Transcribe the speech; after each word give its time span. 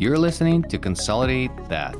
You're 0.00 0.16
listening 0.16 0.62
to 0.62 0.78
Consolidate 0.78 1.50
That. 1.68 1.94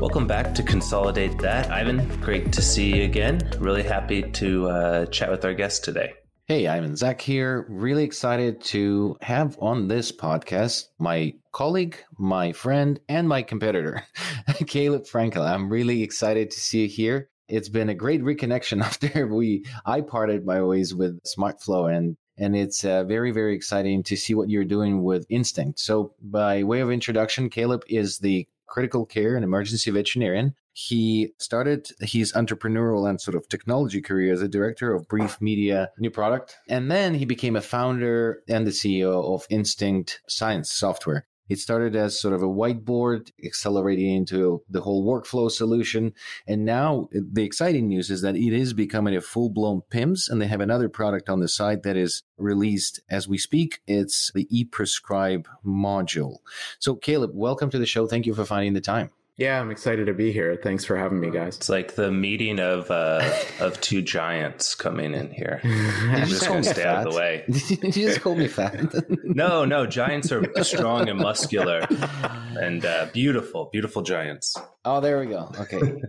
Welcome 0.00 0.26
back 0.26 0.54
to 0.54 0.62
Consolidate 0.62 1.36
That. 1.40 1.70
Ivan, 1.70 2.08
great 2.22 2.54
to 2.54 2.62
see 2.62 2.96
you 2.96 3.04
again. 3.04 3.38
Really 3.58 3.82
happy 3.82 4.22
to 4.22 4.66
uh, 4.70 5.06
chat 5.06 5.30
with 5.30 5.44
our 5.44 5.52
guest 5.52 5.84
today. 5.84 6.14
Hey, 6.46 6.66
Ivan, 6.66 6.96
Zach 6.96 7.20
here. 7.20 7.66
Really 7.68 8.04
excited 8.04 8.62
to 8.62 9.18
have 9.20 9.58
on 9.60 9.88
this 9.88 10.10
podcast 10.10 10.84
my 10.98 11.34
colleague, 11.52 11.98
my 12.18 12.52
friend, 12.52 12.98
and 13.06 13.28
my 13.28 13.42
competitor, 13.42 14.04
Caleb 14.66 15.02
Frankel. 15.02 15.46
I'm 15.46 15.68
really 15.68 16.02
excited 16.02 16.50
to 16.50 16.58
see 16.58 16.84
you 16.84 16.88
here. 16.88 17.28
It's 17.46 17.68
been 17.68 17.90
a 17.90 17.94
great 17.94 18.22
reconnection 18.22 18.82
after 18.82 19.26
we 19.26 19.66
I 19.84 20.00
parted 20.00 20.46
my 20.46 20.62
ways 20.62 20.94
with 20.94 21.20
SmartFlow 21.24 21.94
and 21.94 22.16
and 22.38 22.56
it's 22.56 22.84
uh, 22.84 23.04
very 23.04 23.30
very 23.30 23.54
exciting 23.54 24.02
to 24.04 24.16
see 24.16 24.34
what 24.34 24.48
you're 24.48 24.64
doing 24.64 25.02
with 25.02 25.26
Instinct. 25.28 25.78
So, 25.78 26.14
by 26.20 26.62
way 26.62 26.80
of 26.80 26.90
introduction, 26.90 27.50
Caleb 27.50 27.84
is 27.88 28.18
the 28.18 28.46
critical 28.66 29.06
care 29.06 29.34
and 29.34 29.44
emergency 29.44 29.90
veterinarian. 29.90 30.54
He 30.72 31.32
started 31.38 31.88
his 32.00 32.32
entrepreneurial 32.34 33.08
and 33.08 33.20
sort 33.20 33.34
of 33.34 33.48
technology 33.48 34.00
career 34.00 34.32
as 34.32 34.42
a 34.42 34.48
director 34.48 34.94
of 34.94 35.08
Brief 35.08 35.40
Media 35.40 35.90
New 35.98 36.10
Product, 36.10 36.56
and 36.68 36.90
then 36.90 37.14
he 37.14 37.24
became 37.24 37.56
a 37.56 37.60
founder 37.60 38.42
and 38.48 38.66
the 38.66 38.70
CEO 38.70 39.34
of 39.34 39.46
Instinct 39.50 40.20
Science 40.28 40.70
Software. 40.70 41.26
It 41.48 41.58
started 41.58 41.96
as 41.96 42.20
sort 42.20 42.34
of 42.34 42.42
a 42.42 42.46
whiteboard, 42.46 43.30
accelerating 43.44 44.14
into 44.14 44.62
the 44.68 44.82
whole 44.82 45.06
workflow 45.06 45.50
solution. 45.50 46.12
And 46.46 46.64
now 46.64 47.08
eh, 47.14 47.20
the 47.32 47.44
exciting 47.44 47.88
news 47.88 48.10
is 48.10 48.22
that 48.22 48.36
it 48.36 48.52
is 48.52 48.72
becoming 48.72 49.16
a 49.16 49.20
full 49.20 49.50
blown 49.50 49.82
PIMS, 49.90 50.28
and 50.28 50.40
they 50.40 50.46
have 50.46 50.60
another 50.60 50.88
product 50.88 51.28
on 51.28 51.40
the 51.40 51.48
side 51.48 51.82
that 51.82 51.96
is 51.96 52.22
released 52.36 53.00
as 53.10 53.28
we 53.28 53.38
speak. 53.38 53.80
It's 53.86 54.30
the 54.34 54.46
e-prescribe 54.50 55.48
module. 55.64 56.38
So, 56.78 56.94
Caleb, 56.94 57.30
welcome 57.34 57.70
to 57.70 57.78
the 57.78 57.86
show. 57.86 58.06
Thank 58.06 58.26
you 58.26 58.34
for 58.34 58.44
finding 58.44 58.74
the 58.74 58.80
time. 58.80 59.10
Yeah, 59.38 59.60
I'm 59.60 59.70
excited 59.70 60.06
to 60.06 60.14
be 60.14 60.32
here. 60.32 60.58
Thanks 60.60 60.84
for 60.84 60.96
having 60.96 61.20
me, 61.20 61.30
guys. 61.30 61.56
It's 61.56 61.68
like 61.68 61.94
the 61.94 62.10
meeting 62.10 62.58
of 62.58 62.90
uh, 62.90 63.22
of 63.60 63.80
two 63.80 64.02
giants 64.02 64.74
coming 64.74 65.14
in 65.14 65.30
here. 65.30 65.60
I'm 65.64 66.26
just 66.26 66.48
going 66.48 66.64
to 66.64 66.68
stay 66.68 66.82
fat? 66.82 66.96
out 66.96 67.06
of 67.06 67.12
the 67.12 67.16
way. 67.16 67.44
Did 67.48 67.70
you 67.96 68.08
just 68.08 68.20
call 68.20 68.34
me 68.34 68.48
fat? 68.48 68.92
no, 69.22 69.64
no. 69.64 69.86
Giants 69.86 70.32
are 70.32 70.42
strong 70.64 71.08
and 71.08 71.20
muscular 71.20 71.86
and 72.60 72.84
uh, 72.84 73.06
beautiful, 73.12 73.68
beautiful 73.70 74.02
giants. 74.02 74.56
Oh, 74.84 75.00
there 75.00 75.20
we 75.20 75.26
go. 75.26 75.52
Okay, 75.56 76.02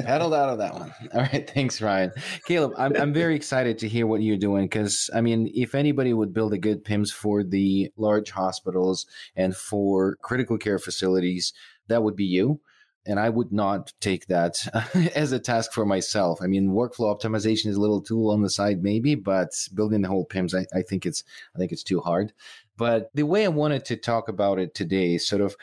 paddled 0.00 0.34
out 0.34 0.50
of 0.50 0.58
that 0.58 0.74
one. 0.74 0.92
All 1.14 1.22
right, 1.22 1.48
thanks, 1.48 1.80
Ryan. 1.80 2.12
Caleb, 2.46 2.74
I'm 2.76 2.94
I'm 2.96 3.14
very 3.14 3.34
excited 3.34 3.78
to 3.78 3.88
hear 3.88 4.06
what 4.06 4.20
you're 4.20 4.36
doing 4.36 4.66
because 4.66 5.08
I 5.14 5.22
mean, 5.22 5.50
if 5.54 5.74
anybody 5.74 6.12
would 6.12 6.34
build 6.34 6.52
a 6.52 6.58
good 6.58 6.84
PIMS 6.84 7.10
for 7.10 7.44
the 7.44 7.90
large 7.96 8.30
hospitals 8.30 9.06
and 9.34 9.56
for 9.56 10.16
critical 10.16 10.58
care 10.58 10.78
facilities, 10.78 11.54
that 11.88 12.02
would 12.02 12.16
be 12.16 12.26
you 12.26 12.60
and 13.06 13.20
I 13.20 13.28
would 13.28 13.52
not 13.52 13.92
take 14.00 14.26
that 14.26 14.66
as 15.14 15.32
a 15.32 15.38
task 15.38 15.72
for 15.72 15.84
myself. 15.84 16.40
I 16.42 16.46
mean, 16.46 16.70
workflow 16.70 17.14
optimization 17.14 17.66
is 17.66 17.76
a 17.76 17.80
little 17.80 18.00
tool 18.00 18.30
on 18.30 18.42
the 18.42 18.50
side, 18.50 18.82
maybe, 18.82 19.14
but 19.14 19.50
building 19.74 20.02
the 20.02 20.08
whole 20.08 20.24
PIMS, 20.24 20.54
I, 20.54 20.66
I 20.74 20.82
think 20.82 21.06
it's 21.06 21.24
I 21.54 21.58
think 21.58 21.72
it's 21.72 21.82
too 21.82 22.00
hard. 22.00 22.32
But 22.76 23.10
the 23.14 23.24
way 23.24 23.44
I 23.44 23.48
wanted 23.48 23.84
to 23.86 23.96
talk 23.96 24.28
about 24.28 24.58
it 24.58 24.74
today, 24.74 25.18
sort 25.18 25.42
of 25.42 25.56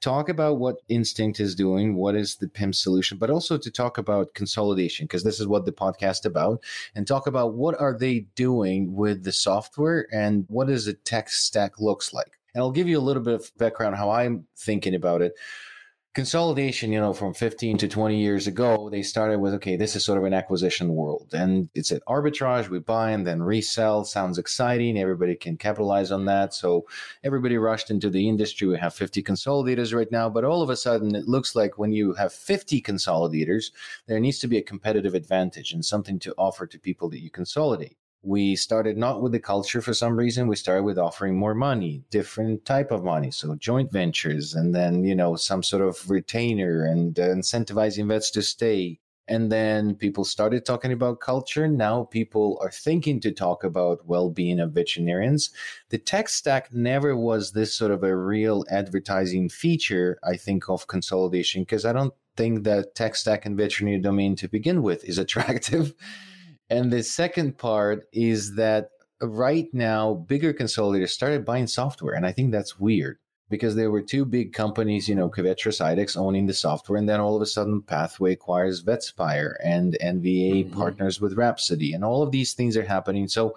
talk 0.00 0.28
about 0.28 0.58
what 0.58 0.82
Instinct 0.88 1.40
is 1.40 1.54
doing, 1.54 1.96
what 1.96 2.14
is 2.14 2.36
the 2.36 2.48
PIM 2.48 2.72
solution, 2.72 3.18
but 3.18 3.30
also 3.30 3.58
to 3.58 3.70
talk 3.70 3.98
about 3.98 4.34
consolidation, 4.34 5.06
because 5.06 5.24
this 5.24 5.40
is 5.40 5.46
what 5.46 5.64
the 5.64 5.72
podcast 5.72 6.24
about, 6.24 6.62
and 6.94 7.06
talk 7.06 7.26
about 7.26 7.54
what 7.54 7.80
are 7.80 7.96
they 7.96 8.20
doing 8.34 8.94
with 8.94 9.24
the 9.24 9.32
software 9.32 10.06
and 10.12 10.44
what 10.48 10.68
does 10.68 10.84
the 10.84 10.94
tech 10.94 11.30
stack 11.30 11.80
looks 11.80 12.12
like. 12.12 12.38
And 12.54 12.62
I'll 12.62 12.70
give 12.70 12.88
you 12.88 12.98
a 12.98 13.00
little 13.00 13.22
bit 13.22 13.34
of 13.34 13.50
background 13.58 13.96
how 13.96 14.10
I'm 14.10 14.46
thinking 14.56 14.94
about 14.94 15.22
it 15.22 15.34
consolidation, 16.14 16.90
you 16.90 17.00
know, 17.00 17.12
from 17.12 17.34
15 17.34 17.78
to 17.78 17.88
20 17.88 18.18
years 18.18 18.46
ago, 18.46 18.88
they 18.90 19.02
started 19.02 19.38
with, 19.38 19.54
okay, 19.54 19.76
this 19.76 19.94
is 19.94 20.04
sort 20.04 20.18
of 20.18 20.24
an 20.24 20.34
acquisition 20.34 20.94
world. 20.94 21.32
And 21.32 21.68
it's 21.74 21.90
an 21.90 22.00
arbitrage. 22.08 22.68
We 22.68 22.78
buy 22.80 23.10
and 23.10 23.26
then 23.26 23.42
resell. 23.42 24.04
Sounds 24.04 24.38
exciting. 24.38 24.98
Everybody 24.98 25.36
can 25.36 25.56
capitalize 25.56 26.10
on 26.10 26.24
that. 26.24 26.54
So 26.54 26.86
everybody 27.22 27.56
rushed 27.58 27.90
into 27.90 28.10
the 28.10 28.28
industry. 28.28 28.66
We 28.66 28.78
have 28.78 28.94
50 28.94 29.22
consolidators 29.22 29.94
right 29.94 30.10
now. 30.10 30.28
But 30.28 30.44
all 30.44 30.62
of 30.62 30.70
a 30.70 30.76
sudden, 30.76 31.14
it 31.14 31.28
looks 31.28 31.54
like 31.54 31.78
when 31.78 31.92
you 31.92 32.14
have 32.14 32.32
50 32.32 32.82
consolidators, 32.82 33.70
there 34.06 34.20
needs 34.20 34.38
to 34.40 34.48
be 34.48 34.58
a 34.58 34.62
competitive 34.62 35.14
advantage 35.14 35.72
and 35.72 35.84
something 35.84 36.18
to 36.20 36.34
offer 36.36 36.66
to 36.66 36.78
people 36.78 37.08
that 37.10 37.20
you 37.20 37.30
consolidate 37.30 37.96
we 38.28 38.54
started 38.54 38.98
not 38.98 39.22
with 39.22 39.32
the 39.32 39.40
culture 39.40 39.80
for 39.80 39.94
some 39.94 40.14
reason 40.14 40.46
we 40.46 40.54
started 40.54 40.82
with 40.82 40.98
offering 40.98 41.34
more 41.34 41.54
money 41.54 42.04
different 42.10 42.62
type 42.66 42.90
of 42.90 43.02
money. 43.02 43.30
So 43.30 43.54
joint 43.54 43.90
ventures 43.90 44.54
and 44.54 44.74
then 44.74 45.02
you 45.04 45.14
know 45.14 45.34
some 45.36 45.62
sort 45.62 45.82
of 45.82 46.10
retainer 46.10 46.84
and 46.84 47.18
uh, 47.18 47.28
incentivizing 47.28 48.06
vets 48.08 48.30
to 48.32 48.42
stay. 48.42 49.00
And 49.30 49.52
then 49.52 49.94
people 49.94 50.24
started 50.24 50.64
talking 50.64 50.92
about 50.92 51.20
culture. 51.20 51.68
Now 51.68 52.04
people 52.04 52.58
are 52.62 52.70
thinking 52.70 53.20
to 53.20 53.30
talk 53.30 53.62
about 53.62 54.06
well-being 54.06 54.58
of 54.58 54.72
veterinarians. 54.72 55.50
The 55.90 55.98
tech 55.98 56.30
stack 56.30 56.72
never 56.72 57.14
was 57.14 57.52
this 57.52 57.74
sort 57.74 57.92
of 57.92 58.02
a 58.02 58.16
real 58.16 58.64
advertising 58.70 59.48
feature 59.48 60.18
i 60.22 60.36
think 60.36 60.68
of 60.68 60.86
consolidation 60.86 61.62
because 61.62 61.84
i 61.84 61.92
don't 61.92 62.14
think 62.36 62.64
that 62.64 62.94
tech 62.94 63.16
stack 63.16 63.44
and 63.46 63.56
veterinary 63.56 63.98
domain 63.98 64.36
to 64.36 64.48
begin 64.48 64.82
with 64.82 65.04
is 65.04 65.18
attractive 65.18 65.94
and 66.70 66.92
the 66.92 67.02
second 67.02 67.58
part 67.58 68.08
is 68.12 68.54
that 68.56 68.90
right 69.20 69.72
now, 69.72 70.14
bigger 70.14 70.52
consolidators 70.52 71.10
started 71.10 71.44
buying 71.44 71.66
software. 71.66 72.14
And 72.14 72.26
I 72.26 72.32
think 72.32 72.52
that's 72.52 72.78
weird 72.78 73.18
because 73.50 73.74
there 73.74 73.90
were 73.90 74.02
two 74.02 74.24
big 74.24 74.52
companies, 74.52 75.08
you 75.08 75.14
know, 75.14 75.30
Covetrus, 75.30 75.80
IDEXX 75.80 76.16
owning 76.16 76.46
the 76.46 76.52
software. 76.52 76.98
And 76.98 77.08
then 77.08 77.20
all 77.20 77.34
of 77.34 77.42
a 77.42 77.46
sudden, 77.46 77.80
Pathway 77.82 78.32
acquires 78.32 78.84
Vetspire 78.84 79.54
and 79.64 79.96
NVA 80.02 80.66
mm-hmm. 80.66 80.78
partners 80.78 81.20
with 81.20 81.38
Rhapsody. 81.38 81.94
And 81.94 82.04
all 82.04 82.22
of 82.22 82.30
these 82.30 82.52
things 82.52 82.76
are 82.76 82.84
happening. 82.84 83.26
So 83.28 83.56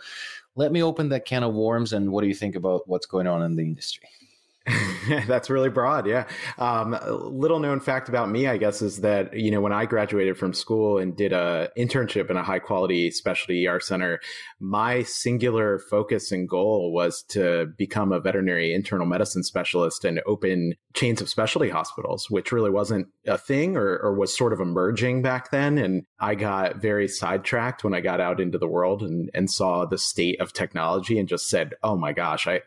let 0.55 0.71
me 0.71 0.81
open 0.81 1.09
that 1.09 1.25
can 1.25 1.43
of 1.43 1.53
worms. 1.53 1.93
And 1.93 2.11
what 2.11 2.21
do 2.21 2.27
you 2.27 2.35
think 2.35 2.55
about 2.55 2.87
what's 2.87 3.05
going 3.05 3.27
on 3.27 3.43
in 3.43 3.55
the 3.55 3.63
industry? 3.63 4.07
That's 5.27 5.49
really 5.49 5.69
broad. 5.69 6.05
Yeah. 6.05 6.27
Um, 6.59 6.95
little 7.31 7.59
known 7.59 7.79
fact 7.79 8.09
about 8.09 8.29
me, 8.29 8.47
I 8.47 8.57
guess, 8.57 8.81
is 8.81 9.01
that, 9.01 9.35
you 9.35 9.49
know, 9.49 9.59
when 9.59 9.73
I 9.73 9.85
graduated 9.85 10.37
from 10.37 10.53
school 10.53 10.99
and 10.99 11.17
did 11.17 11.33
a 11.33 11.69
internship 11.75 12.29
in 12.29 12.37
a 12.37 12.43
high 12.43 12.59
quality 12.59 13.09
specialty 13.09 13.67
ER 13.67 13.79
center, 13.79 14.19
my 14.59 15.01
singular 15.01 15.79
focus 15.79 16.31
and 16.31 16.47
goal 16.47 16.93
was 16.93 17.23
to 17.29 17.73
become 17.77 18.11
a 18.11 18.19
veterinary 18.19 18.73
internal 18.73 19.07
medicine 19.07 19.43
specialist 19.43 20.05
and 20.05 20.21
open 20.27 20.75
chains 20.93 21.21
of 21.21 21.29
specialty 21.29 21.69
hospitals, 21.69 22.29
which 22.29 22.51
really 22.51 22.69
wasn't 22.69 23.07
a 23.25 23.39
thing 23.39 23.75
or, 23.75 23.97
or 23.97 24.13
was 24.13 24.35
sort 24.35 24.53
of 24.53 24.59
emerging 24.59 25.23
back 25.23 25.49
then. 25.49 25.79
And 25.79 26.03
I 26.19 26.35
got 26.35 26.77
very 26.77 27.07
sidetracked 27.07 27.83
when 27.83 27.95
I 27.95 28.01
got 28.01 28.21
out 28.21 28.39
into 28.39 28.59
the 28.59 28.67
world 28.67 29.01
and, 29.01 29.31
and 29.33 29.49
saw 29.49 29.85
the 29.85 29.97
state 29.97 30.39
of 30.39 30.53
technology 30.53 31.17
and 31.17 31.27
just 31.27 31.49
said, 31.49 31.73
oh 31.81 31.95
my 31.95 32.13
gosh, 32.13 32.45
I, 32.45 32.61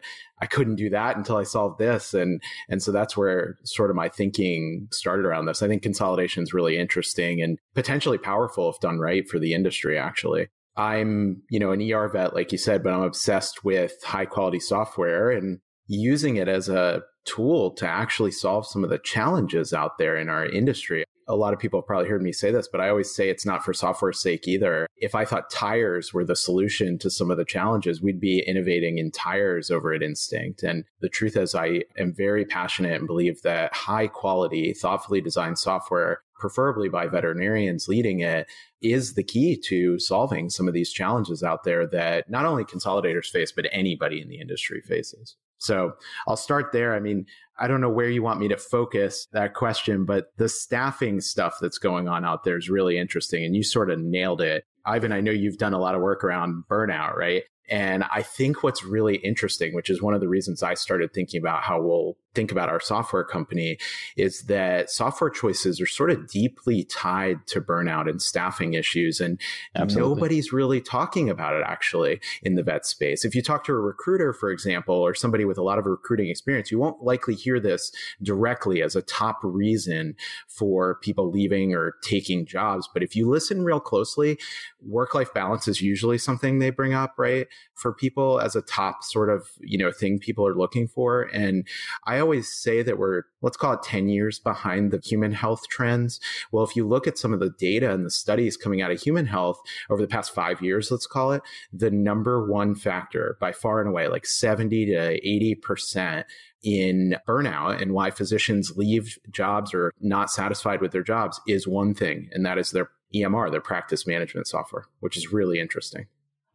I 0.45 0.47
couldn't 0.47 0.77
do 0.77 0.91
that 0.91 1.17
until 1.17 1.39
I 1.39 1.43
solved 1.43 1.79
this. 1.79 2.13
And, 2.13 2.43
and 2.69 2.83
so 2.83 2.93
that's 2.93 3.17
where 3.17 3.57
sort 3.65 3.89
of 3.89 3.97
my 3.97 4.11
thinking 4.11 4.89
started 4.93 5.25
around 5.25 5.47
this. 5.47 5.63
I 5.63 5.69
think 5.69 5.83
consolidation 5.83 6.43
is 6.43 6.53
really 6.53 6.77
interesting 6.77 7.41
and 7.41 7.59
potentially 7.75 8.19
powerful 8.19 8.69
if 8.69 8.79
done 8.79 8.99
right 8.99 9.27
for 9.27 9.39
the 9.39 9.55
industry, 9.55 9.97
actually. 9.97 10.49
I'm, 10.77 11.41
you 11.49 11.59
know, 11.59 11.73
an 11.73 11.81
ER 11.81 12.11
vet, 12.11 12.35
like 12.35 12.53
you 12.53 12.59
said, 12.59 12.83
but 12.83 12.93
I'm 12.93 13.01
obsessed 13.01 13.65
with 13.65 13.95
high 14.05 14.27
quality 14.27 14.61
software 14.61 15.31
and 15.31 15.61
using 15.87 16.37
it 16.37 16.47
as 16.49 16.69
a 16.69 17.01
tool 17.25 17.71
to 17.77 17.89
actually 17.89 18.33
solve 18.33 18.67
some 18.67 18.85
of 18.85 18.91
the 18.91 18.99
challenges 18.99 19.73
out 19.73 19.97
there 19.97 20.15
in 20.15 20.29
our 20.29 20.45
industry 20.45 21.05
a 21.27 21.37
lot 21.37 21.53
of 21.53 21.59
people 21.59 21.81
have 21.81 21.87
probably 21.87 22.09
heard 22.09 22.23
me 22.23 22.33
say 22.33 22.51
this, 22.51 22.69
but 22.69 22.81
I 22.81 22.89
always 22.89 23.15
say 23.15 23.29
it's 23.29 23.47
not 23.47 23.65
for 23.65 23.73
software's 23.73 24.21
sake 24.21 24.47
either. 24.47 24.87
If 24.97 25.15
I 25.15 25.25
thought 25.25 25.51
tires 25.51 26.13
were 26.13 26.25
the 26.25 26.37
solution 26.37 26.99
to 26.99 27.11
some 27.11 27.31
of 27.31 27.37
the 27.37 27.45
challenges, 27.45 28.03
we'd 28.03 28.21
be 28.21 28.41
innovating 28.41 28.99
in 28.99 29.11
tires 29.11 29.71
over 29.71 29.93
at 29.93 30.03
Instinct. 30.03 30.63
And 30.63 30.85
the 31.01 31.09
truth 31.09 31.37
is, 31.37 31.55
I 31.55 31.85
am 31.99 32.13
very 32.13 32.45
passionate 32.45 32.99
and 32.99 33.07
believe 33.07 33.43
that 33.43 33.75
high 33.75 34.07
quality, 34.07 34.73
thoughtfully 34.73 35.21
designed 35.21 35.59
software, 35.59 36.21
preferably 36.39 36.89
by 36.89 37.07
veterinarians 37.07 37.89
leading 37.89 38.21
it, 38.21 38.47
is 38.83 39.15
the 39.15 39.23
key 39.23 39.57
to 39.57 39.99
solving 39.99 40.51
some 40.51 40.69
of 40.69 40.75
these 40.75 40.93
challenges 40.93 41.43
out 41.43 41.65
there 41.65 41.87
that 41.87 42.29
not 42.29 42.45
only 42.45 42.65
consolidators 42.65 43.27
face, 43.27 43.51
but 43.53 43.67
anybody 43.73 44.21
in 44.21 44.29
the 44.29 44.41
industry 44.41 44.83
faces. 44.83 45.37
So 45.65 45.93
I'll 46.29 46.37
start 46.37 46.73
there. 46.73 46.95
I 46.95 47.01
mean, 47.01 47.27
I 47.59 47.69
don't 47.69 47.81
know 47.81 47.91
where 47.91 48.09
you 48.09 48.23
want 48.23 48.41
me 48.41 48.49
to 48.49 48.57
focus 48.57 49.29
that 49.33 49.55
question, 49.55 50.05
but 50.05 50.37
the 50.37 50.49
staffing 50.49 51.21
stuff 51.21 51.59
that's 51.61 51.79
going 51.79 52.09
on 52.09 52.25
out 52.25 52.45
there 52.45 52.57
is 52.57 52.69
really 52.69 52.99
interesting. 52.99 53.45
And 53.45 53.55
you 53.55 53.63
sort 53.63 53.91
of 53.91 53.99
nailed 54.01 54.41
it. 54.41 54.65
Ivan, 54.85 55.13
I 55.13 55.21
know 55.21 55.31
you've 55.31 55.59
done 55.59 55.73
a 55.73 55.79
lot 55.79 55.95
of 55.95 56.03
work 56.03 56.25
around 56.25 56.65
burnout, 56.69 57.17
right? 57.17 57.45
And 57.71 58.05
I 58.05 58.23
think 58.23 58.63
what's 58.63 58.85
really 58.85 59.17
interesting, 59.17 59.75
which 59.75 59.89
is 59.89 60.03
one 60.03 60.15
of 60.15 60.21
the 60.21 60.29
reasons 60.29 60.63
I 60.63 60.75
started 60.75 61.15
thinking 61.15 61.41
about 61.41 61.63
how 61.63 61.81
we'll 61.81 62.17
think 62.35 62.53
about 62.53 62.69
our 62.69 62.81
software 62.81 63.25
company 63.25 63.79
is 64.17 64.43
that 64.43 64.91
software 64.91 65.31
choices 65.31 65.81
are 65.81 65.87
sort 65.87 66.11
of 66.11 66.29
deeply 66.29 66.85
tied 66.85 67.47
to 67.47 67.61
burnout 67.61 68.09
and 68.09 68.21
staffing 68.21 68.75
issues. 68.75 69.21
And 69.21 69.41
Absolutely. 69.77 70.15
nobody's 70.15 70.53
really 70.53 70.81
talking 70.81 71.31
about 71.31 71.55
it 71.55 71.63
actually 71.67 72.21
in 72.43 72.55
the 72.55 72.63
vet 72.63 72.87
space. 72.87 73.25
If 73.25 73.35
you 73.35 73.43
talk 73.43 73.65
to 73.65 73.73
a 73.73 73.79
recruiter, 73.79 74.33
for 74.33 74.51
example, 74.51 74.95
or 74.95 75.15
somebody 75.15 75.45
with 75.45 75.59
a 75.59 75.63
lot 75.63 75.79
of 75.79 75.87
recruiting 75.87 76.29
experience, 76.29 76.71
you 76.71 76.79
won't 76.79 77.03
likely 77.03 77.35
hear 77.35 77.61
this 77.61 77.93
directly 78.23 78.83
as 78.83 78.97
a 78.97 79.03
top 79.03 79.39
reason 79.43 80.17
for 80.49 80.97
people 80.97 81.31
leaving 81.31 81.75
or 81.75 81.97
taking 82.03 82.47
jobs. 82.47 82.89
But 82.93 83.03
if 83.03 83.15
you 83.15 83.29
listen 83.29 83.65
real 83.65 83.81
closely, 83.81 84.39
work 84.81 85.15
life 85.15 85.33
balance 85.33 85.69
is 85.69 85.81
usually 85.81 86.19
something 86.19 86.59
they 86.59 86.71
bring 86.71 86.95
up, 86.95 87.15
right? 87.17 87.47
For 87.75 87.93
people 87.93 88.41
as 88.41 88.57
a 88.57 88.63
top 88.63 89.05
sort 89.05 89.31
of, 89.31 89.49
you 89.61 89.79
know, 89.79 89.93
thing 89.93 90.19
people 90.19 90.47
are 90.47 90.55
looking 90.55 90.89
for. 90.89 91.23
And 91.33 91.67
I 92.05 92.19
always 92.25 92.49
say 92.49 92.83
that 92.83 92.99
we're, 92.99 93.23
let's 93.43 93.59
call 93.59 93.75
it 93.75 93.83
10 93.83 94.09
years 94.09 94.39
behind 94.39 94.91
the 94.91 95.01
human 95.05 95.33
health 95.33 95.69
trends. 95.69 96.19
Well, 96.51 96.65
if 96.65 96.75
you 96.75 96.89
look 96.89 97.07
at 97.07 97.19
some 97.19 97.35
of 97.35 97.41
the 97.41 97.51
data 97.51 97.93
and 97.93 98.05
the 98.05 98.11
studies 98.11 98.57
coming 98.57 98.81
out 98.81 98.91
of 98.91 99.01
human 99.01 99.27
health 99.27 99.61
over 99.91 100.01
the 100.01 100.09
past 100.09 100.35
five 100.35 100.63
years, 100.63 100.91
let's 100.91 101.07
call 101.07 101.33
it, 101.33 101.43
the 101.71 101.91
number 101.91 102.51
one 102.51 102.75
factor 102.75 103.37
by 103.41 103.53
far 103.53 103.81
and 103.81 103.91
away, 103.91 104.09
like 104.09 104.25
70 104.25 104.87
to 104.87 105.21
80% 105.21 106.25
in 106.63 107.17
burnout 107.29 107.81
and 107.81 107.93
why 107.93 108.11
physicians 108.11 108.73
leave 108.75 109.19
jobs 109.31 109.75
or 109.75 109.93
not 110.01 110.31
satisfied 110.31 110.81
with 110.81 110.93
their 110.93 111.03
jobs 111.03 111.39
is 111.47 111.69
one 111.69 111.93
thing, 111.95 112.31
and 112.33 112.47
that 112.47 112.57
is 112.57 112.71
their 112.71 112.89
EMR, 113.15 113.51
their 113.51 113.61
practice 113.61 114.07
management 114.07 114.47
software, 114.47 114.87
which 115.01 115.19
is 115.19 115.31
really 115.31 115.61
interesting. 115.61 116.07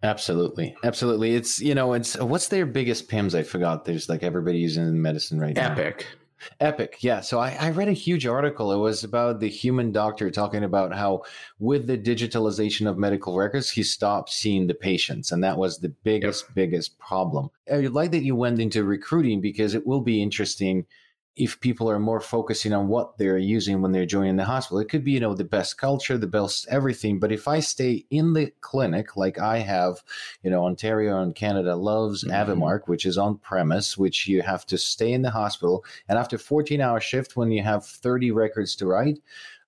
Absolutely. 0.01 0.75
Absolutely. 0.83 1.35
It's, 1.35 1.59
you 1.59 1.75
know, 1.75 1.93
it's 1.93 2.17
what's 2.17 2.47
their 2.47 2.65
biggest 2.65 3.09
PIMS? 3.09 3.35
I 3.35 3.43
forgot. 3.43 3.85
There's 3.85 4.07
like 4.07 4.23
everybody 4.23 4.59
using 4.59 4.83
in 4.83 5.01
medicine 5.01 5.39
right 5.39 5.55
now. 5.55 5.71
Epic. 5.71 6.07
Epic, 6.61 6.97
yeah. 7.01 7.19
So 7.19 7.39
I, 7.39 7.57
I, 7.59 7.71
read 7.71 7.89
a 7.89 7.93
huge 7.93 8.25
article. 8.25 8.71
It 8.71 8.77
was 8.77 9.03
about 9.03 9.41
the 9.41 9.49
human 9.49 9.91
doctor 9.91 10.31
talking 10.31 10.63
about 10.63 10.95
how, 10.95 11.23
with 11.59 11.85
the 11.85 11.97
digitalization 11.97 12.89
of 12.89 12.97
medical 12.97 13.35
records, 13.35 13.69
he 13.69 13.83
stopped 13.83 14.29
seeing 14.29 14.67
the 14.67 14.73
patients, 14.73 15.33
and 15.33 15.43
that 15.43 15.57
was 15.57 15.79
the 15.79 15.89
biggest, 15.89 16.45
yep. 16.47 16.55
biggest 16.55 16.97
problem. 16.97 17.49
I 17.69 17.79
like 17.79 18.11
that 18.11 18.23
you 18.23 18.37
went 18.37 18.61
into 18.61 18.85
recruiting 18.85 19.41
because 19.41 19.75
it 19.75 19.85
will 19.85 20.01
be 20.01 20.21
interesting 20.21 20.85
if 21.39 21.61
people 21.61 21.89
are 21.89 21.99
more 21.99 22.19
focusing 22.19 22.73
on 22.73 22.89
what 22.89 23.17
they're 23.17 23.37
using 23.37 23.81
when 23.81 23.93
they're 23.93 24.05
joining 24.05 24.35
the 24.35 24.43
hospital. 24.43 24.79
It 24.79 24.89
could 24.89 25.05
be, 25.05 25.13
you 25.13 25.21
know, 25.21 25.33
the 25.33 25.45
best 25.45 25.77
culture, 25.77 26.17
the 26.17 26.27
best 26.27 26.67
everything. 26.69 27.17
But 27.17 27.31
if 27.31 27.47
I 27.47 27.61
stay 27.61 28.05
in 28.09 28.33
the 28.33 28.51
clinic, 28.59 29.15
like 29.15 29.39
I 29.39 29.59
have, 29.59 30.03
you 30.43 30.51
know, 30.51 30.65
Ontario 30.65 31.21
and 31.21 31.33
Canada 31.33 31.77
loves 31.77 32.25
mm-hmm. 32.25 32.33
Avimark, 32.33 32.81
which 32.87 33.05
is 33.05 33.17
on 33.17 33.37
premise, 33.37 33.97
which 33.97 34.27
you 34.27 34.41
have 34.41 34.65
to 34.65 34.77
stay 34.77 35.13
in 35.13 35.21
the 35.21 35.31
hospital. 35.31 35.85
And 36.09 36.19
after 36.19 36.37
14 36.37 36.81
hour 36.81 36.99
shift, 36.99 37.37
when 37.37 37.51
you 37.51 37.63
have 37.63 37.85
30 37.85 38.31
records 38.31 38.75
to 38.75 38.85
write, 38.85 39.19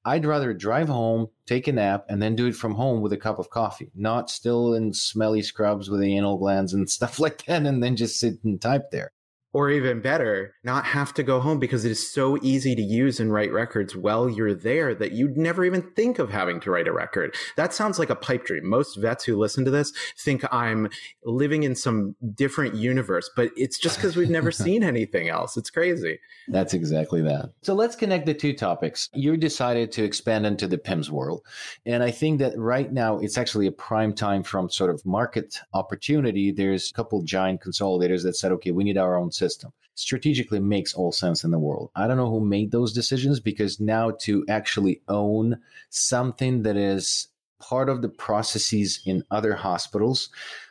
I'd 0.03 0.25
rather 0.25 0.53
drive 0.53 0.89
home, 0.89 1.29
take 1.45 1.68
a 1.68 1.71
nap, 1.71 2.06
and 2.09 2.21
then 2.21 2.35
do 2.35 2.47
it 2.47 2.56
from 2.56 2.75
home 2.75 3.01
with 3.01 3.13
a 3.13 3.18
cup 3.18 3.39
of 3.39 3.50
coffee, 3.50 3.91
not 3.95 4.29
still 4.29 4.73
in 4.73 4.91
smelly 4.91 5.41
scrubs 5.41 5.89
with 5.89 6.01
the 6.01 6.18
anal 6.18 6.38
glands 6.38 6.73
and 6.73 6.89
stuff 6.97 7.18
like 7.18 7.45
that, 7.45 7.65
and 7.65 7.81
then 7.81 7.95
just 7.95 8.19
sit 8.19 8.44
and 8.44 8.59
type 8.59 8.91
there 8.91 9.13
or 9.53 9.69
even 9.69 10.01
better, 10.01 10.56
not 10.63 10.86
have 10.86 11.13
to 11.13 11.24
go 11.24 11.39
home 11.39 11.59
because 11.59 11.83
it 11.83 11.92
is 11.92 12.12
so 12.12 12.38
easy 12.42 12.74
to 12.75 12.81
use 12.81 13.19
and 13.19 13.33
write 13.33 13.51
records 13.51 13.95
while 13.95 14.30
you're 14.30 14.53
there 14.53 14.95
that 14.95 15.12
you'd 15.12 15.38
never 15.38 15.65
even 15.65 15.81
think 15.92 16.19
of 16.19 16.30
having 16.30 16.59
to 16.62 16.71
write 16.71 16.88
a 16.88 16.94
record. 16.94 17.36
That 17.57 17.74
sounds 17.74 18.00
like 18.00 18.09
a 18.09 18.15
pipe 18.15 18.45
dream. 18.45 18.68
Most 18.68 18.95
vets 18.95 19.25
who 19.25 19.38
listen 19.38 19.65
to 19.65 19.71
this 19.71 19.92
think 20.18 20.45
I'm 20.53 20.89
living 21.25 21.63
in 21.63 21.75
some 21.75 22.15
different 22.33 22.75
universe, 22.75 23.30
but 23.36 23.51
it's 23.57 23.77
just 23.77 23.98
because 23.98 24.15
we've 24.15 24.30
never 24.30 24.51
seen 24.51 24.83
anything 24.83 25.27
else. 25.27 25.57
It's 25.57 25.69
crazy. 25.69 26.19
That's 26.47 26.74
exactly 26.74 27.21
that. 27.24 27.51
So 27.62 27.74
let's 27.74 27.95
connect 27.95 28.27
the 28.27 28.33
two 28.33 28.54
topics. 28.54 29.09
You 29.13 29.36
decided 29.36 29.92
to 29.94 30.04
expand 30.04 30.45
into 30.45 30.68
the 30.68 30.77
PIMS 30.77 31.12
world. 31.12 31.42
And 31.86 32.04
I 32.04 32.12
think 32.12 32.39
that 32.39 32.57
right 32.57 32.92
now 32.92 33.18
it's 33.19 33.38
actually 33.38 33.68
a 33.68 33.71
prime 33.71 34.13
time 34.13 34.44
from 34.44 34.69
sort 34.69 34.92
of 34.92 35.06
market 35.06 35.59
opportunity. 35.74 36.51
There's 36.51 36.89
a 36.89 36.94
couple 36.94 37.21
giant 37.24 37.62
consolidators 37.62 38.24
that 38.24 38.38
said, 38.38 38.54
okay, 38.54 38.71
we 38.71 38.86
need 38.86 38.97
our 38.97 39.18
own 39.18 39.31
system. 39.42 39.74
Strategically 39.96 40.60
makes 40.60 40.94
all 40.94 41.12
sense 41.12 41.44
in 41.44 41.52
the 41.52 41.66
world. 41.68 41.90
I 41.96 42.08
don't 42.08 42.18
know 42.18 42.30
who 42.30 42.46
made 42.46 42.72
those 42.72 42.94
decisions 42.94 43.40
because 43.40 43.80
now 43.80 44.12
to 44.22 44.46
actually 44.48 45.02
own 45.08 45.60
something 45.90 46.64
that 46.64 46.78
is 46.78 47.28
part 47.60 47.90
of 47.90 48.02
the 48.02 48.10
processes 48.10 49.02
in 49.06 49.24
other 49.32 49.56
hospitals 49.56 50.30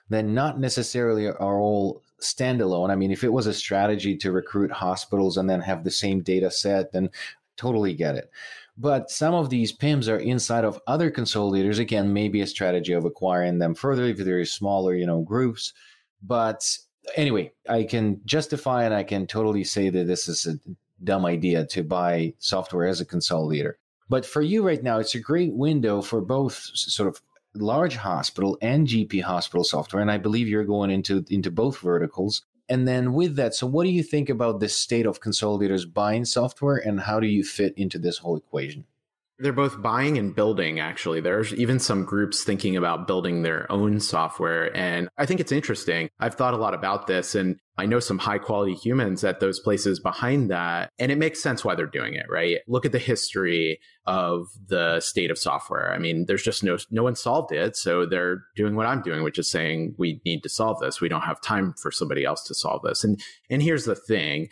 that 0.08 0.24
not 0.24 0.60
necessarily 0.60 1.26
are 1.26 1.60
all 1.60 2.02
standalone. 2.20 2.90
I 2.90 2.96
mean, 2.96 3.10
if 3.10 3.24
it 3.24 3.32
was 3.32 3.46
a 3.46 3.54
strategy 3.54 4.16
to 4.18 4.32
recruit 4.32 4.70
hospitals 4.70 5.36
and 5.36 5.50
then 5.50 5.60
have 5.60 5.82
the 5.82 5.90
same 5.90 6.22
data 6.22 6.50
set, 6.50 6.92
then 6.92 7.10
totally 7.56 7.94
get 7.94 8.14
it. 8.14 8.30
But 8.78 9.10
some 9.10 9.34
of 9.34 9.50
these 9.50 9.76
PIMs 9.76 10.08
are 10.08 10.18
inside 10.18 10.64
of 10.64 10.80
other 10.86 11.10
consolidators. 11.10 11.78
Again, 11.78 12.12
maybe 12.12 12.40
a 12.40 12.46
strategy 12.46 12.92
of 12.92 13.04
acquiring 13.04 13.58
them 13.58 13.74
further 13.74 14.04
if 14.04 14.18
they're 14.18 14.44
smaller, 14.44 14.94
you 14.94 15.06
know, 15.06 15.20
groups. 15.20 15.74
But 16.22 16.78
anyway, 17.16 17.52
I 17.68 17.84
can 17.84 18.20
justify 18.24 18.84
and 18.84 18.94
I 18.94 19.02
can 19.02 19.26
totally 19.26 19.64
say 19.64 19.90
that 19.90 20.06
this 20.06 20.28
is 20.28 20.46
a 20.46 20.58
dumb 21.02 21.24
idea 21.24 21.66
to 21.66 21.82
buy 21.82 22.34
software 22.38 22.86
as 22.86 23.00
a 23.00 23.06
consolidator. 23.06 23.74
But 24.08 24.26
for 24.26 24.42
you 24.42 24.66
right 24.66 24.82
now, 24.82 24.98
it's 24.98 25.14
a 25.14 25.20
great 25.20 25.52
window 25.52 26.02
for 26.02 26.20
both 26.20 26.54
sort 26.74 27.08
of 27.08 27.22
large 27.54 27.96
hospital 27.96 28.58
and 28.60 28.86
GP 28.86 29.22
hospital 29.22 29.64
software. 29.64 30.02
And 30.02 30.10
I 30.10 30.18
believe 30.18 30.48
you're 30.48 30.64
going 30.64 30.90
into, 30.90 31.24
into 31.30 31.50
both 31.50 31.78
verticals. 31.78 32.42
And 32.68 32.86
then 32.86 33.12
with 33.14 33.36
that, 33.36 33.54
so 33.54 33.66
what 33.66 33.84
do 33.84 33.90
you 33.90 34.02
think 34.02 34.28
about 34.28 34.60
the 34.60 34.68
state 34.68 35.06
of 35.06 35.20
consolidators 35.20 35.92
buying 35.92 36.24
software 36.24 36.76
and 36.76 37.00
how 37.00 37.18
do 37.18 37.26
you 37.26 37.42
fit 37.42 37.74
into 37.76 37.98
this 37.98 38.18
whole 38.18 38.36
equation? 38.36 38.84
They're 39.40 39.52
both 39.52 39.80
buying 39.80 40.18
and 40.18 40.34
building, 40.34 40.80
actually. 40.80 41.20
There's 41.20 41.54
even 41.54 41.78
some 41.78 42.04
groups 42.04 42.44
thinking 42.44 42.76
about 42.76 43.06
building 43.06 43.42
their 43.42 43.70
own 43.70 44.00
software. 44.00 44.74
And 44.76 45.08
I 45.18 45.26
think 45.26 45.40
it's 45.40 45.52
interesting. 45.52 46.10
I've 46.20 46.34
thought 46.34 46.54
a 46.54 46.58
lot 46.58 46.74
about 46.74 47.06
this 47.06 47.34
and 47.34 47.58
I 47.80 47.86
know 47.86 47.98
some 47.98 48.18
high 48.18 48.36
quality 48.36 48.74
humans 48.74 49.24
at 49.24 49.40
those 49.40 49.58
places 49.58 50.00
behind 50.00 50.50
that. 50.50 50.90
And 50.98 51.10
it 51.10 51.16
makes 51.16 51.42
sense 51.42 51.64
why 51.64 51.74
they're 51.74 51.86
doing 51.86 52.12
it, 52.12 52.26
right? 52.28 52.58
Look 52.68 52.84
at 52.84 52.92
the 52.92 52.98
history 52.98 53.80
of 54.06 54.48
the 54.66 55.00
state 55.00 55.30
of 55.30 55.38
software. 55.38 55.90
I 55.90 55.98
mean, 55.98 56.26
there's 56.26 56.42
just 56.42 56.62
no, 56.62 56.76
no 56.90 57.02
one 57.02 57.16
solved 57.16 57.52
it. 57.52 57.76
So 57.76 58.04
they're 58.04 58.42
doing 58.54 58.76
what 58.76 58.86
I'm 58.86 59.00
doing, 59.00 59.22
which 59.22 59.38
is 59.38 59.50
saying 59.50 59.94
we 59.96 60.20
need 60.26 60.42
to 60.42 60.50
solve 60.50 60.78
this. 60.80 61.00
We 61.00 61.08
don't 61.08 61.22
have 61.22 61.40
time 61.40 61.72
for 61.80 61.90
somebody 61.90 62.24
else 62.24 62.42
to 62.48 62.54
solve 62.54 62.82
this. 62.82 63.02
And, 63.02 63.18
and 63.48 63.62
here's 63.62 63.86
the 63.86 63.94
thing 63.94 64.48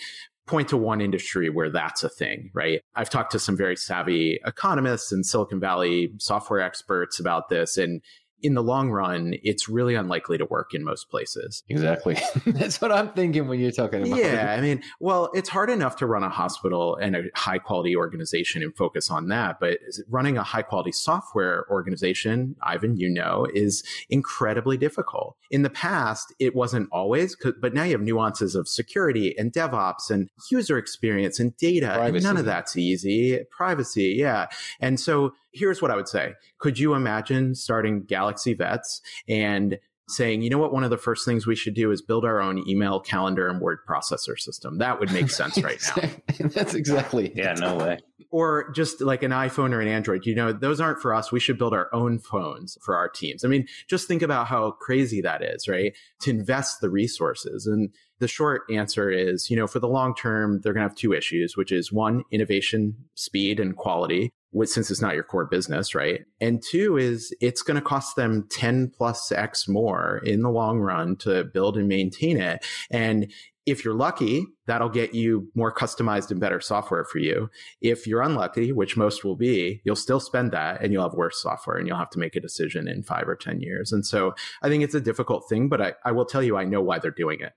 point 0.48 0.68
to 0.68 0.76
one 0.76 1.00
industry 1.00 1.50
where 1.50 1.70
that's 1.70 2.02
a 2.02 2.08
thing, 2.08 2.50
right? 2.54 2.80
I've 2.94 3.10
talked 3.10 3.32
to 3.32 3.38
some 3.38 3.56
very 3.56 3.76
savvy 3.76 4.40
economists 4.44 5.12
and 5.12 5.24
Silicon 5.24 5.60
Valley 5.60 6.10
software 6.18 6.60
experts 6.60 7.20
about 7.20 7.48
this. 7.48 7.76
And 7.76 8.02
in 8.42 8.54
the 8.54 8.62
long 8.62 8.90
run, 8.90 9.34
it's 9.42 9.68
really 9.68 9.94
unlikely 9.94 10.38
to 10.38 10.44
work 10.44 10.74
in 10.74 10.84
most 10.84 11.10
places. 11.10 11.62
Exactly. 11.68 12.16
That's 12.46 12.80
what 12.80 12.92
I'm 12.92 13.10
thinking 13.10 13.48
when 13.48 13.60
you're 13.60 13.72
talking 13.72 14.06
about 14.06 14.18
Yeah. 14.18 14.54
I 14.56 14.60
mean, 14.60 14.82
well, 15.00 15.30
it's 15.34 15.48
hard 15.48 15.70
enough 15.70 15.96
to 15.96 16.06
run 16.06 16.22
a 16.22 16.28
hospital 16.28 16.96
and 16.96 17.16
a 17.16 17.22
high 17.34 17.58
quality 17.58 17.96
organization 17.96 18.62
and 18.62 18.76
focus 18.76 19.10
on 19.10 19.28
that. 19.28 19.58
But 19.60 19.78
running 20.08 20.36
a 20.36 20.42
high 20.42 20.62
quality 20.62 20.92
software 20.92 21.66
organization, 21.70 22.56
Ivan, 22.62 22.96
you 22.96 23.08
know, 23.08 23.46
is 23.52 23.82
incredibly 24.08 24.76
difficult. 24.76 25.36
In 25.50 25.62
the 25.62 25.70
past, 25.70 26.34
it 26.38 26.54
wasn't 26.54 26.88
always, 26.92 27.36
but 27.60 27.74
now 27.74 27.84
you 27.84 27.92
have 27.92 28.00
nuances 28.00 28.54
of 28.54 28.68
security 28.68 29.34
and 29.38 29.52
DevOps 29.52 30.10
and 30.10 30.28
user 30.50 30.78
experience 30.78 31.40
and 31.40 31.56
data. 31.56 31.94
Privacy. 31.94 32.16
And 32.16 32.24
none 32.24 32.36
of 32.36 32.44
that's 32.44 32.76
easy. 32.76 33.40
Privacy. 33.50 34.14
Yeah. 34.16 34.46
And 34.80 35.00
so, 35.00 35.32
here's 35.52 35.82
what 35.82 35.90
I 35.90 35.96
would 35.96 36.08
say. 36.08 36.34
Could 36.58 36.78
you 36.78 36.94
imagine 36.94 37.54
starting 37.54 38.04
Galaxy 38.04 38.54
Vets 38.54 39.00
and 39.28 39.78
saying, 40.08 40.42
you 40.42 40.50
know 40.50 40.58
what, 40.58 40.72
one 40.72 40.84
of 40.84 40.90
the 40.90 40.96
first 40.98 41.24
things 41.24 41.46
we 41.46 41.54
should 41.54 41.74
do 41.74 41.90
is 41.90 42.00
build 42.00 42.24
our 42.24 42.40
own 42.40 42.66
email 42.68 42.98
calendar 42.98 43.48
and 43.48 43.60
word 43.60 43.78
processor 43.88 44.38
system. 44.38 44.78
That 44.78 44.98
would 44.98 45.12
make 45.12 45.30
sense 45.30 45.58
right 45.62 45.82
now. 45.96 46.08
That's 46.48 46.74
exactly. 46.74 47.32
Yeah, 47.34 47.52
no 47.54 47.76
way. 47.76 47.98
Or 48.30 48.70
just 48.72 49.00
like 49.00 49.22
an 49.22 49.30
iPhone 49.30 49.72
or 49.72 49.80
an 49.80 49.88
Android. 49.88 50.26
You 50.26 50.34
know, 50.34 50.52
those 50.52 50.80
aren't 50.80 51.00
for 51.00 51.14
us. 51.14 51.30
We 51.30 51.40
should 51.40 51.58
build 51.58 51.74
our 51.74 51.88
own 51.94 52.18
phones 52.18 52.76
for 52.82 52.96
our 52.96 53.08
teams. 53.08 53.44
I 53.44 53.48
mean, 53.48 53.66
just 53.88 54.08
think 54.08 54.22
about 54.22 54.46
how 54.46 54.72
crazy 54.72 55.20
that 55.22 55.42
is, 55.42 55.68
right? 55.68 55.94
To 56.22 56.30
invest 56.30 56.80
the 56.80 56.90
resources. 56.90 57.66
And 57.66 57.90
the 58.18 58.28
short 58.28 58.62
answer 58.70 59.10
is, 59.10 59.50
you 59.50 59.56
know, 59.56 59.66
for 59.66 59.78
the 59.78 59.88
long 59.88 60.14
term, 60.14 60.60
they're 60.62 60.72
going 60.72 60.84
to 60.84 60.88
have 60.88 60.96
two 60.96 61.12
issues, 61.12 61.56
which 61.56 61.72
is 61.72 61.92
one, 61.92 62.24
innovation, 62.30 62.96
speed, 63.14 63.60
and 63.60 63.76
quality 63.76 64.32
since 64.64 64.90
it's 64.90 65.02
not 65.02 65.14
your 65.14 65.24
core 65.24 65.46
business, 65.46 65.94
right? 65.94 66.24
And 66.40 66.62
two 66.62 66.96
is 66.96 67.34
it's 67.40 67.62
going 67.62 67.76
to 67.76 67.82
cost 67.82 68.16
them 68.16 68.46
10 68.50 68.92
plus 68.96 69.30
X 69.30 69.68
more 69.68 70.18
in 70.24 70.42
the 70.42 70.50
long 70.50 70.78
run 70.78 71.16
to 71.16 71.44
build 71.44 71.76
and 71.76 71.88
maintain 71.88 72.40
it. 72.40 72.64
And 72.90 73.30
if 73.66 73.84
you're 73.84 73.94
lucky, 73.94 74.46
that'll 74.66 74.88
get 74.88 75.14
you 75.14 75.50
more 75.54 75.72
customized 75.72 76.30
and 76.30 76.40
better 76.40 76.58
software 76.58 77.04
for 77.04 77.18
you. 77.18 77.50
If 77.82 78.06
you're 78.06 78.22
unlucky, 78.22 78.72
which 78.72 78.96
most 78.96 79.24
will 79.24 79.36
be, 79.36 79.82
you'll 79.84 79.94
still 79.94 80.20
spend 80.20 80.52
that 80.52 80.82
and 80.82 80.90
you'll 80.90 81.02
have 81.02 81.12
worse 81.12 81.42
software 81.42 81.76
and 81.76 81.86
you'll 81.86 81.98
have 81.98 82.10
to 82.10 82.18
make 82.18 82.34
a 82.34 82.40
decision 82.40 82.88
in 82.88 83.02
five 83.02 83.28
or 83.28 83.36
10 83.36 83.60
years. 83.60 83.92
And 83.92 84.06
so 84.06 84.34
I 84.62 84.70
think 84.70 84.82
it's 84.82 84.94
a 84.94 85.00
difficult 85.02 85.50
thing, 85.50 85.68
but 85.68 85.82
I, 85.82 85.92
I 86.02 86.12
will 86.12 86.24
tell 86.24 86.42
you, 86.42 86.56
I 86.56 86.64
know 86.64 86.80
why 86.80 86.98
they're 86.98 87.10
doing 87.10 87.40
it 87.40 87.52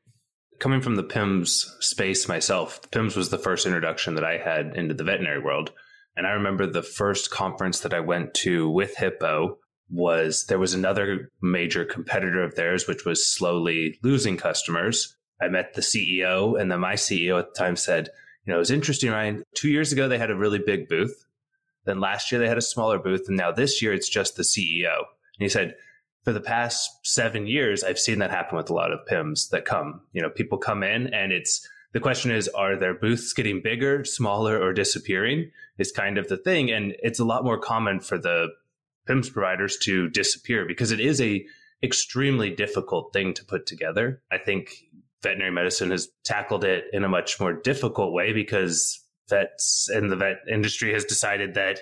coming 0.62 0.79
from 0.79 0.95
the 0.95 1.03
PIMS 1.03 1.75
space 1.79 2.27
myself, 2.27 2.79
PIMS 2.91 3.15
was 3.15 3.29
the 3.29 3.39
first 3.39 3.65
introduction 3.65 4.13
that 4.13 4.24
I 4.24 4.38
had 4.38 4.75
into 4.75 4.93
the 4.93 5.03
veterinary 5.03 5.39
world. 5.39 5.71
And 6.22 6.28
I 6.28 6.34
remember 6.34 6.68
the 6.68 6.84
first 6.84 7.32
conference 7.32 7.80
that 7.80 7.96
I 7.96 8.00
went 8.00 8.36
to 8.36 8.70
with 8.70 8.96
Hippo 8.96 9.58
was 9.90 10.46
there 10.46 10.60
was 10.60 10.75
another 10.75 11.32
major 11.42 11.84
competitor 11.84 12.44
of 12.44 12.54
theirs, 12.54 12.88
which 12.88 13.06
was 13.06 13.25
slowly 13.25 13.98
losing 14.04 14.38
customers. 14.38 15.18
I 15.42 15.48
met 15.48 15.74
the 15.74 15.82
CEO, 15.82 16.62
and 16.62 16.72
then 16.72 16.80
my 16.80 16.94
CEO 16.94 17.40
at 17.40 17.51
the 17.51 17.58
time 17.58 17.75
said, 17.75 18.10
You 18.46 18.51
know, 18.51 18.58
it 18.58 18.60
was 18.60 18.70
interesting, 18.70 19.10
Ryan. 19.10 19.42
Two 19.56 19.70
years 19.70 19.92
ago, 19.92 20.08
they 20.08 20.20
had 20.20 20.30
a 20.30 20.36
really 20.36 20.60
big 20.60 20.88
booth. 20.88 21.25
Then 21.86 22.00
last 22.00 22.32
year, 22.32 22.40
they 22.40 22.48
had 22.48 22.60
a 22.60 22.62
smaller 22.62 23.00
booth. 23.00 23.24
And 23.28 23.36
now 23.36 23.51
this 23.51 23.82
year, 23.82 23.92
it's 23.92 24.08
just 24.08 24.36
the 24.36 24.44
CEO. 24.44 24.94
And 24.94 25.40
he 25.40 25.50
said, 25.50 25.74
For 26.24 26.34
the 26.34 26.40
past 26.40 26.88
seven 27.01 27.48
years, 27.48 27.84
I've 27.84 27.98
seen 27.98 28.20
that 28.20 28.30
happen 28.30 28.58
with 28.58 28.70
a 28.70 28.75
lot 28.75 28.92
of 28.92 29.08
PIMs 29.08 29.50
that 29.50 29.66
come. 29.66 30.01
You 30.13 30.22
know, 30.22 30.30
people 30.30 30.60
come 30.60 30.84
in, 30.84 31.12
and 31.16 31.32
it's 31.32 31.68
the 31.93 32.00
question 32.00 32.31
is, 32.31 32.48
are 32.50 32.77
their 32.77 32.93
booths 32.93 33.33
getting 33.33 33.62
bigger, 33.62 34.05
smaller, 34.05 34.62
or 34.62 34.74
disappearing? 34.74 35.51
Is 35.77 35.91
kind 35.91 36.17
of 36.17 36.27
the 36.27 36.38
thing. 36.38 36.71
And 36.71 36.95
it's 37.00 37.19
a 37.19 37.25
lot 37.25 37.43
more 37.43 37.60
common 37.60 38.00
for 38.00 38.17
the 38.17 38.48
PIMS 39.07 39.29
providers 39.29 39.77
to 39.83 40.10
disappear 40.10 40.65
because 40.65 40.91
it 40.91 41.00
is 41.00 41.19
a 41.19 41.43
extremely 41.83 42.51
difficult 42.51 43.12
thing 43.13 43.33
to 43.33 43.45
put 43.45 43.65
together. 43.65 44.21
I 44.31 44.38
think 44.38 44.69
veterinary 45.24 45.51
medicine 45.51 45.91
has 45.91 46.10
tackled 46.24 46.63
it 46.63 46.86
in 46.93 47.03
a 47.03 47.10
much 47.10 47.39
more 47.39 47.53
difficult 47.53 48.13
way 48.13 48.33
because 48.33 49.03
vets 49.29 49.89
and 49.89 50.12
the 50.12 50.15
vet 50.15 50.38
industry 50.51 50.93
has 50.93 51.05
decided 51.05 51.55
that 51.55 51.79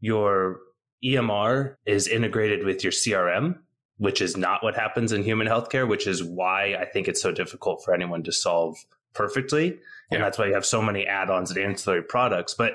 your 0.00 0.60
EMR 1.04 1.76
is 1.86 2.08
integrated 2.08 2.64
with 2.64 2.82
your 2.82 2.92
CRM, 2.92 3.58
which 3.98 4.22
is 4.22 4.36
not 4.36 4.62
what 4.62 4.74
happens 4.74 5.12
in 5.12 5.22
human 5.22 5.46
healthcare, 5.46 5.86
which 5.86 6.06
is 6.06 6.24
why 6.24 6.74
I 6.80 6.86
think 6.86 7.08
it's 7.08 7.22
so 7.22 7.32
difficult 7.32 7.84
for 7.84 7.94
anyone 7.94 8.22
to 8.24 8.32
solve 8.32 8.76
perfectly. 9.14 9.68
And 9.68 9.78
yeah. 10.10 10.18
that's 10.18 10.38
why 10.38 10.46
you 10.46 10.54
have 10.54 10.66
so 10.66 10.82
many 10.82 11.06
add 11.06 11.30
ons 11.30 11.50
and 11.50 11.58
ancillary 11.58 12.02
products. 12.02 12.54
But 12.54 12.74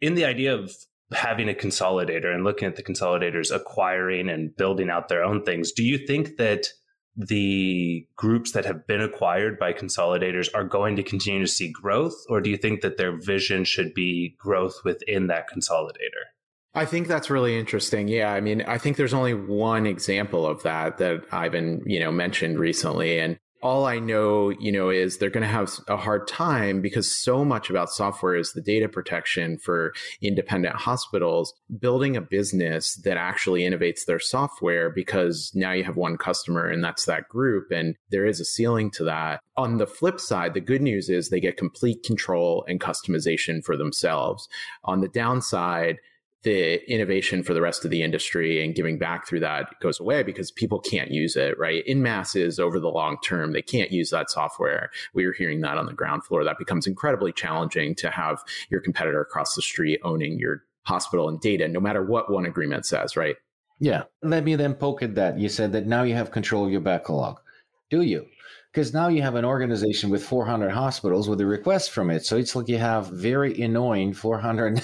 in 0.00 0.14
the 0.14 0.24
idea 0.24 0.54
of 0.54 0.72
having 1.12 1.48
a 1.48 1.54
consolidator 1.54 2.32
and 2.32 2.44
looking 2.44 2.68
at 2.68 2.76
the 2.76 2.82
consolidators 2.82 3.54
acquiring 3.54 4.28
and 4.28 4.54
building 4.56 4.90
out 4.90 5.08
their 5.08 5.24
own 5.24 5.44
things, 5.44 5.72
do 5.72 5.82
you 5.82 5.98
think 5.98 6.36
that 6.36 6.68
the 7.16 8.06
groups 8.16 8.52
that 8.52 8.64
have 8.64 8.86
been 8.86 9.00
acquired 9.00 9.58
by 9.58 9.72
consolidators 9.72 10.48
are 10.54 10.64
going 10.64 10.96
to 10.96 11.02
continue 11.02 11.40
to 11.40 11.46
see 11.46 11.70
growth, 11.70 12.14
or 12.28 12.40
do 12.40 12.48
you 12.48 12.56
think 12.56 12.80
that 12.80 12.96
their 12.96 13.16
vision 13.16 13.64
should 13.64 13.92
be 13.94 14.36
growth 14.38 14.80
within 14.84 15.26
that 15.26 15.50
consolidator? 15.50 16.30
I 16.72 16.84
think 16.84 17.08
that's 17.08 17.30
really 17.30 17.58
interesting. 17.58 18.06
Yeah, 18.06 18.32
I 18.32 18.40
mean, 18.40 18.62
I 18.62 18.78
think 18.78 18.96
there's 18.96 19.12
only 19.12 19.34
one 19.34 19.86
example 19.86 20.46
of 20.46 20.62
that 20.62 20.98
that 20.98 21.24
Ivan, 21.32 21.82
you 21.84 21.98
know, 21.98 22.12
mentioned 22.12 22.60
recently, 22.60 23.18
and 23.18 23.38
all 23.62 23.84
I 23.86 23.98
know, 23.98 24.50
you 24.50 24.72
know, 24.72 24.90
is 24.90 25.18
they're 25.18 25.30
going 25.30 25.42
to 25.42 25.48
have 25.48 25.70
a 25.88 25.96
hard 25.96 26.26
time 26.26 26.80
because 26.80 27.14
so 27.14 27.44
much 27.44 27.68
about 27.68 27.90
software 27.90 28.34
is 28.34 28.52
the 28.52 28.60
data 28.60 28.88
protection 28.88 29.58
for 29.58 29.92
independent 30.22 30.76
hospitals, 30.76 31.52
building 31.78 32.16
a 32.16 32.20
business 32.20 32.94
that 33.04 33.16
actually 33.16 33.62
innovates 33.62 34.06
their 34.06 34.18
software 34.18 34.90
because 34.90 35.52
now 35.54 35.72
you 35.72 35.84
have 35.84 35.96
one 35.96 36.16
customer 36.16 36.66
and 36.66 36.82
that's 36.82 37.04
that 37.04 37.28
group. 37.28 37.70
And 37.70 37.96
there 38.10 38.26
is 38.26 38.40
a 38.40 38.44
ceiling 38.44 38.90
to 38.92 39.04
that. 39.04 39.40
On 39.56 39.76
the 39.76 39.86
flip 39.86 40.20
side, 40.20 40.54
the 40.54 40.60
good 40.60 40.80
news 40.80 41.10
is 41.10 41.28
they 41.28 41.40
get 41.40 41.58
complete 41.58 42.02
control 42.02 42.64
and 42.66 42.80
customization 42.80 43.62
for 43.62 43.76
themselves. 43.76 44.48
On 44.84 45.00
the 45.00 45.08
downside, 45.08 45.98
the 46.42 46.90
innovation 46.90 47.42
for 47.42 47.52
the 47.52 47.60
rest 47.60 47.84
of 47.84 47.90
the 47.90 48.02
industry 48.02 48.64
and 48.64 48.74
giving 48.74 48.98
back 48.98 49.26
through 49.26 49.40
that 49.40 49.68
goes 49.80 50.00
away 50.00 50.22
because 50.22 50.50
people 50.50 50.80
can't 50.80 51.10
use 51.10 51.36
it, 51.36 51.58
right? 51.58 51.86
In 51.86 52.02
masses 52.02 52.58
over 52.58 52.80
the 52.80 52.88
long 52.88 53.18
term, 53.22 53.52
they 53.52 53.62
can't 53.62 53.90
use 53.90 54.10
that 54.10 54.30
software. 54.30 54.90
We 55.12 55.24
are 55.26 55.32
hearing 55.32 55.60
that 55.60 55.76
on 55.76 55.86
the 55.86 55.92
ground 55.92 56.24
floor. 56.24 56.42
That 56.44 56.58
becomes 56.58 56.86
incredibly 56.86 57.32
challenging 57.32 57.94
to 57.96 58.10
have 58.10 58.42
your 58.70 58.80
competitor 58.80 59.20
across 59.20 59.54
the 59.54 59.62
street 59.62 60.00
owning 60.02 60.38
your 60.38 60.64
hospital 60.84 61.28
and 61.28 61.40
data, 61.40 61.68
no 61.68 61.80
matter 61.80 62.02
what 62.02 62.32
one 62.32 62.46
agreement 62.46 62.86
says, 62.86 63.16
right? 63.16 63.36
Yeah. 63.78 64.04
Let 64.22 64.44
me 64.44 64.56
then 64.56 64.74
poke 64.74 65.02
at 65.02 65.14
that. 65.16 65.38
You 65.38 65.48
said 65.48 65.72
that 65.72 65.86
now 65.86 66.04
you 66.04 66.14
have 66.14 66.30
control 66.30 66.64
of 66.64 66.72
your 66.72 66.80
backlog. 66.80 67.38
Do 67.90 68.02
you? 68.02 68.26
Because 68.72 68.94
now 68.94 69.08
you 69.08 69.20
have 69.22 69.34
an 69.34 69.44
organization 69.44 70.10
with 70.10 70.22
400 70.22 70.70
hospitals 70.70 71.28
with 71.28 71.40
a 71.40 71.46
request 71.46 71.90
from 71.90 72.08
it. 72.08 72.24
So 72.24 72.36
it's 72.36 72.54
like 72.54 72.68
you 72.68 72.78
have 72.78 73.08
very 73.08 73.60
annoying 73.60 74.12
400 74.12 74.80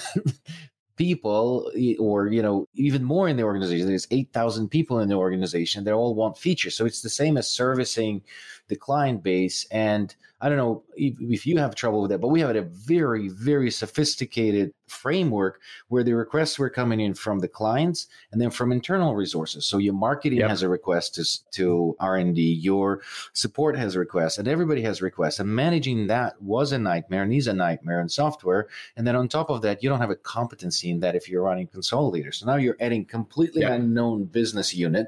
people 0.97 1.71
or 1.99 2.29
you 2.29 2.43
know 2.43 2.67
even 2.75 3.05
more 3.05 3.29
in 3.29 3.37
the 3.37 3.43
organization 3.43 3.87
there's 3.87 4.07
8000 4.11 4.69
people 4.69 5.01
in 5.01 5.09
the 5.09 5.15
organization 5.15 5.85
they 5.85 5.93
all 5.93 6.15
want 6.15 6.39
features. 6.39 6.75
So 6.75 6.87
it's 6.87 7.03
the 7.03 7.11
same 7.11 7.37
as 7.37 7.49
servicing 7.49 8.23
the 8.69 8.77
client 8.77 9.23
base 9.23 9.67
and 9.71 10.15
I 10.39 10.51
don't 10.51 10.59
know 10.59 10.85
if, 10.97 11.15
if, 11.19 11.47
you 11.47 11.57
have 11.57 11.75
trouble 11.75 12.03
with 12.03 12.11
that, 12.11 12.21
but 12.21 12.29
we 12.29 12.41
have 12.41 12.55
a 12.55 12.61
very, 12.61 13.29
very 13.29 13.71
sophisticated 13.71 14.75
framework 14.87 15.63
where 15.89 16.05
the 16.05 16.13
requests 16.13 16.59
were 16.59 16.69
coming 16.69 17.01
in 17.01 17.15
from 17.15 17.39
the 17.39 17.49
clients 17.49 18.07
and 18.31 18.41
then 18.41 18.51
from 18.51 18.71
internal 18.71 19.15
resources. 19.15 19.65
So 19.65 19.79
your 19.79 19.95
marketing 19.95 20.41
yep. 20.41 20.51
has 20.51 20.61
a 20.61 20.69
request 20.69 21.15
to, 21.15 21.25
to 21.53 21.97
R&D, 22.01 22.41
your 22.41 23.01
support 23.33 23.79
has 23.79 23.95
a 23.95 23.99
request, 23.99 24.39
and 24.39 24.47
everybody 24.47 24.83
has 24.83 25.01
requests. 25.01 25.41
And 25.41 25.49
managing 25.49 26.07
that 26.09 26.41
was 26.43 26.73
a 26.73 26.79
nightmare 26.79 27.23
and 27.23 27.33
is 27.33 27.47
a 27.47 27.55
nightmare 27.55 28.03
in 28.03 28.09
software. 28.11 28.69
And 28.95 29.07
then 29.07 29.17
on 29.17 29.29
top 29.29 29.49
of 29.49 29.63
that, 29.63 29.83
you 29.83 29.89
don't 29.89 30.01
have 30.01 30.11
a 30.11 30.17
competency 30.17 30.91
in 30.91 31.01
that 31.01 31.15
if 31.15 31.31
you're 31.31 31.43
running 31.43 31.69
consolidator. 31.69 32.35
So 32.35 32.45
now 32.45 32.57
you're 32.57 32.77
adding 32.79 33.07
completely 33.07 33.63
yep. 33.63 33.73
unknown 33.73 34.25
business 34.25 34.75
unit 34.75 35.07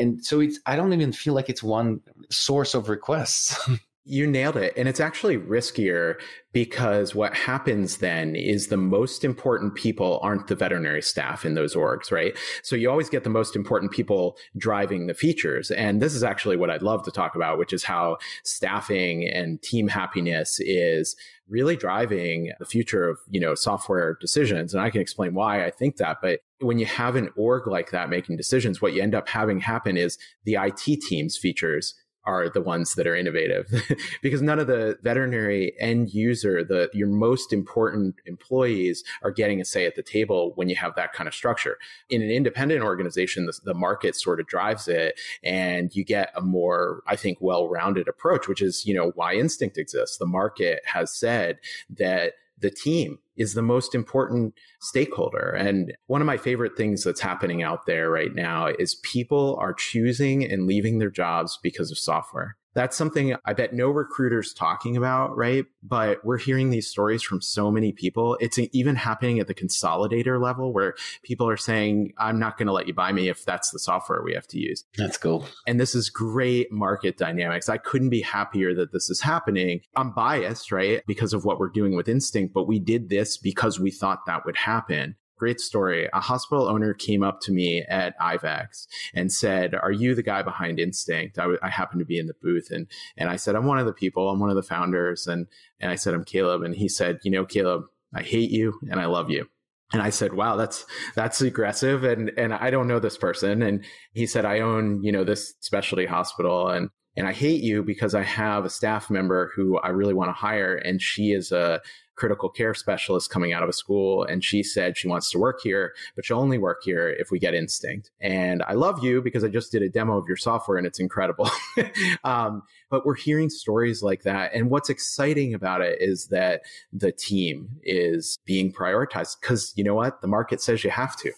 and 0.00 0.24
so 0.24 0.40
it's 0.40 0.58
i 0.66 0.74
don't 0.74 0.92
even 0.92 1.12
feel 1.12 1.34
like 1.34 1.48
it's 1.48 1.62
one 1.62 2.00
source 2.30 2.74
of 2.74 2.88
requests 2.88 3.56
You 4.10 4.26
nailed 4.26 4.56
it. 4.56 4.72
And 4.76 4.88
it's 4.88 4.98
actually 4.98 5.38
riskier 5.38 6.16
because 6.52 7.14
what 7.14 7.32
happens 7.32 7.98
then 7.98 8.34
is 8.34 8.66
the 8.66 8.76
most 8.76 9.22
important 9.22 9.76
people 9.76 10.18
aren't 10.20 10.48
the 10.48 10.56
veterinary 10.56 11.00
staff 11.00 11.44
in 11.44 11.54
those 11.54 11.76
orgs, 11.76 12.10
right? 12.10 12.36
So 12.64 12.74
you 12.74 12.90
always 12.90 13.08
get 13.08 13.22
the 13.22 13.30
most 13.30 13.54
important 13.54 13.92
people 13.92 14.36
driving 14.58 15.06
the 15.06 15.14
features. 15.14 15.70
And 15.70 16.02
this 16.02 16.12
is 16.12 16.24
actually 16.24 16.56
what 16.56 16.70
I'd 16.70 16.82
love 16.82 17.04
to 17.04 17.12
talk 17.12 17.36
about, 17.36 17.56
which 17.56 17.72
is 17.72 17.84
how 17.84 18.18
staffing 18.42 19.28
and 19.28 19.62
team 19.62 19.86
happiness 19.86 20.58
is 20.58 21.14
really 21.48 21.76
driving 21.76 22.50
the 22.58 22.66
future 22.66 23.08
of, 23.08 23.20
you 23.30 23.38
know, 23.38 23.54
software 23.54 24.16
decisions. 24.20 24.74
And 24.74 24.82
I 24.82 24.90
can 24.90 25.00
explain 25.00 25.34
why 25.34 25.64
I 25.64 25.70
think 25.70 25.98
that. 25.98 26.16
But 26.20 26.40
when 26.58 26.80
you 26.80 26.86
have 26.86 27.14
an 27.14 27.30
org 27.36 27.68
like 27.68 27.92
that 27.92 28.10
making 28.10 28.38
decisions, 28.38 28.82
what 28.82 28.92
you 28.92 29.02
end 29.02 29.14
up 29.14 29.28
having 29.28 29.60
happen 29.60 29.96
is 29.96 30.18
the 30.44 30.56
IT 30.60 31.00
team's 31.02 31.36
features 31.36 31.94
are 32.24 32.48
the 32.48 32.60
ones 32.60 32.94
that 32.94 33.06
are 33.06 33.16
innovative. 33.16 33.66
Because 34.22 34.42
none 34.42 34.58
of 34.58 34.66
the 34.66 34.98
veterinary 35.02 35.72
end 35.80 36.12
user 36.12 36.62
the 36.62 36.90
your 36.92 37.08
most 37.08 37.52
important 37.52 38.16
employees 38.26 39.02
are 39.22 39.30
getting 39.30 39.60
a 39.60 39.64
say 39.64 39.86
at 39.86 39.94
the 39.94 40.02
table 40.02 40.52
when 40.56 40.68
you 40.68 40.76
have 40.76 40.94
that 40.96 41.12
kind 41.12 41.26
of 41.26 41.34
structure. 41.34 41.78
In 42.08 42.22
an 42.22 42.30
independent 42.30 42.82
organization 42.82 43.46
the, 43.46 43.58
the 43.64 43.74
market 43.74 44.14
sort 44.16 44.40
of 44.40 44.46
drives 44.46 44.88
it 44.88 45.18
and 45.42 45.94
you 45.94 46.04
get 46.04 46.30
a 46.36 46.40
more 46.40 47.02
i 47.06 47.16
think 47.16 47.38
well-rounded 47.40 48.08
approach 48.08 48.48
which 48.48 48.62
is 48.62 48.84
you 48.84 48.94
know 48.94 49.12
why 49.14 49.34
instinct 49.34 49.78
exists. 49.78 50.18
The 50.18 50.26
market 50.26 50.80
has 50.84 51.14
said 51.14 51.58
that 51.90 52.34
the 52.58 52.70
team 52.70 53.18
is 53.40 53.54
the 53.54 53.62
most 53.62 53.94
important 53.94 54.54
stakeholder. 54.80 55.48
And 55.50 55.94
one 56.06 56.20
of 56.20 56.26
my 56.26 56.36
favorite 56.36 56.76
things 56.76 57.02
that's 57.02 57.22
happening 57.22 57.62
out 57.62 57.86
there 57.86 58.10
right 58.10 58.34
now 58.34 58.66
is 58.66 59.00
people 59.02 59.56
are 59.58 59.72
choosing 59.72 60.44
and 60.44 60.66
leaving 60.66 60.98
their 60.98 61.10
jobs 61.10 61.58
because 61.62 61.90
of 61.90 61.98
software 61.98 62.56
that's 62.74 62.96
something 62.96 63.34
I 63.44 63.52
bet 63.52 63.72
no 63.72 63.88
recruiter's 63.88 64.52
talking 64.52 64.96
about, 64.96 65.36
right? 65.36 65.64
But 65.82 66.24
we're 66.24 66.38
hearing 66.38 66.70
these 66.70 66.88
stories 66.88 67.22
from 67.22 67.40
so 67.40 67.70
many 67.70 67.92
people. 67.92 68.36
It's 68.40 68.58
even 68.72 68.96
happening 68.96 69.40
at 69.40 69.46
the 69.46 69.54
consolidator 69.54 70.40
level 70.40 70.72
where 70.72 70.94
people 71.22 71.48
are 71.48 71.56
saying, 71.56 72.12
I'm 72.18 72.38
not 72.38 72.58
going 72.58 72.66
to 72.66 72.72
let 72.72 72.86
you 72.86 72.94
buy 72.94 73.12
me 73.12 73.28
if 73.28 73.44
that's 73.44 73.70
the 73.70 73.78
software 73.78 74.22
we 74.22 74.34
have 74.34 74.46
to 74.48 74.58
use. 74.58 74.84
That's 74.96 75.16
cool. 75.16 75.46
And 75.66 75.80
this 75.80 75.94
is 75.94 76.10
great 76.10 76.70
market 76.70 77.16
dynamics. 77.16 77.68
I 77.68 77.78
couldn't 77.78 78.10
be 78.10 78.22
happier 78.22 78.74
that 78.74 78.92
this 78.92 79.10
is 79.10 79.20
happening. 79.20 79.80
I'm 79.96 80.12
biased, 80.12 80.70
right? 80.72 81.02
Because 81.06 81.32
of 81.32 81.44
what 81.44 81.58
we're 81.58 81.68
doing 81.70 81.96
with 81.96 82.08
Instinct, 82.08 82.54
but 82.54 82.68
we 82.68 82.78
did 82.78 83.08
this 83.08 83.36
because 83.36 83.80
we 83.80 83.90
thought 83.90 84.26
that 84.26 84.44
would 84.44 84.56
happen 84.56 85.16
great 85.40 85.58
story. 85.58 86.08
A 86.12 86.20
hospital 86.20 86.68
owner 86.68 86.92
came 86.92 87.22
up 87.24 87.40
to 87.40 87.52
me 87.52 87.82
at 87.88 88.16
IVECCS 88.20 88.86
and 89.14 89.32
said, 89.32 89.74
"Are 89.74 89.90
you 89.90 90.14
the 90.14 90.22
guy 90.22 90.42
behind 90.42 90.78
Instinct?" 90.78 91.38
I, 91.38 91.42
w- 91.42 91.58
I 91.62 91.70
happened 91.70 92.00
to 92.00 92.04
be 92.04 92.18
in 92.18 92.26
the 92.26 92.36
booth, 92.42 92.70
and 92.70 92.86
and 93.16 93.30
I 93.30 93.36
said, 93.36 93.56
"I'm 93.56 93.66
one 93.66 93.78
of 93.78 93.86
the 93.86 93.94
people. 93.94 94.28
I'm 94.28 94.38
one 94.38 94.50
of 94.50 94.56
the 94.56 94.62
founders." 94.62 95.26
And 95.26 95.46
and 95.80 95.90
I 95.90 95.96
said, 95.96 96.12
"I'm 96.14 96.24
Caleb," 96.24 96.62
and 96.62 96.74
he 96.74 96.88
said, 96.88 97.18
"You 97.24 97.30
know, 97.30 97.46
Caleb, 97.46 97.84
I 98.14 98.22
hate 98.22 98.50
you 98.50 98.78
and 98.90 99.00
I 99.00 99.06
love 99.06 99.30
you." 99.30 99.48
And 99.92 100.02
I 100.02 100.10
said, 100.10 100.34
"Wow, 100.34 100.56
that's 100.56 100.84
that's 101.16 101.40
aggressive." 101.40 102.04
And 102.04 102.30
and 102.36 102.52
I 102.52 102.70
don't 102.70 102.86
know 102.86 103.00
this 103.00 103.16
person. 103.16 103.62
And 103.62 103.82
he 104.12 104.26
said, 104.26 104.44
"I 104.44 104.60
own 104.60 105.02
you 105.02 105.10
know 105.10 105.24
this 105.24 105.54
specialty 105.60 106.06
hospital." 106.06 106.68
And 106.68 106.90
and 107.16 107.26
I 107.26 107.32
hate 107.32 107.62
you 107.62 107.82
because 107.82 108.14
I 108.14 108.22
have 108.22 108.64
a 108.64 108.70
staff 108.70 109.10
member 109.10 109.52
who 109.54 109.78
I 109.78 109.88
really 109.88 110.14
want 110.14 110.28
to 110.28 110.34
hire, 110.34 110.76
and 110.76 111.02
she 111.02 111.32
is 111.32 111.52
a 111.52 111.80
critical 112.20 112.50
care 112.50 112.74
specialist 112.74 113.30
coming 113.30 113.54
out 113.54 113.62
of 113.62 113.68
a 113.70 113.72
school. 113.72 114.24
And 114.24 114.44
she 114.44 114.62
said 114.62 114.98
she 114.98 115.08
wants 115.08 115.30
to 115.30 115.38
work 115.38 115.60
here, 115.62 115.94
but 116.14 116.26
she'll 116.26 116.38
only 116.38 116.58
work 116.58 116.82
here 116.84 117.08
if 117.08 117.30
we 117.30 117.38
get 117.38 117.54
instinct. 117.54 118.10
And 118.20 118.62
I 118.64 118.74
love 118.74 119.02
you 119.02 119.22
because 119.22 119.42
I 119.42 119.48
just 119.48 119.72
did 119.72 119.80
a 119.80 119.88
demo 119.88 120.18
of 120.18 120.28
your 120.28 120.36
software 120.36 120.76
and 120.76 120.86
it's 120.86 121.00
incredible. 121.00 121.50
um, 122.24 122.62
but 122.90 123.06
we're 123.06 123.14
hearing 123.14 123.48
stories 123.48 124.02
like 124.02 124.24
that. 124.24 124.52
And 124.52 124.68
what's 124.68 124.90
exciting 124.90 125.54
about 125.54 125.80
it 125.80 125.96
is 125.98 126.26
that 126.26 126.60
the 126.92 127.10
team 127.10 127.70
is 127.82 128.38
being 128.44 128.70
prioritized 128.70 129.40
because 129.40 129.72
you 129.74 129.82
know 129.82 129.94
what? 129.94 130.20
The 130.20 130.28
market 130.28 130.60
says 130.60 130.84
you 130.84 130.90
have 130.90 131.16
to. 131.16 131.32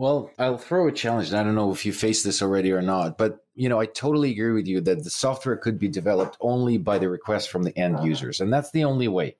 Well, 0.00 0.30
I'll 0.38 0.56
throw 0.56 0.88
a 0.88 0.92
challenge. 0.92 1.34
I 1.34 1.42
don't 1.42 1.54
know 1.54 1.72
if 1.72 1.84
you 1.84 1.92
faced 1.92 2.24
this 2.24 2.40
already 2.40 2.72
or 2.72 2.80
not, 2.80 3.18
but 3.18 3.44
you 3.54 3.68
know, 3.68 3.78
I 3.78 3.84
totally 3.84 4.30
agree 4.30 4.52
with 4.52 4.66
you 4.66 4.80
that 4.80 5.04
the 5.04 5.10
software 5.10 5.58
could 5.58 5.78
be 5.78 5.88
developed 5.88 6.38
only 6.40 6.78
by 6.78 6.96
the 6.96 7.10
request 7.10 7.50
from 7.50 7.64
the 7.64 7.76
end 7.76 8.02
users, 8.02 8.40
and 8.40 8.50
that's 8.50 8.70
the 8.70 8.84
only 8.84 9.08
way. 9.08 9.36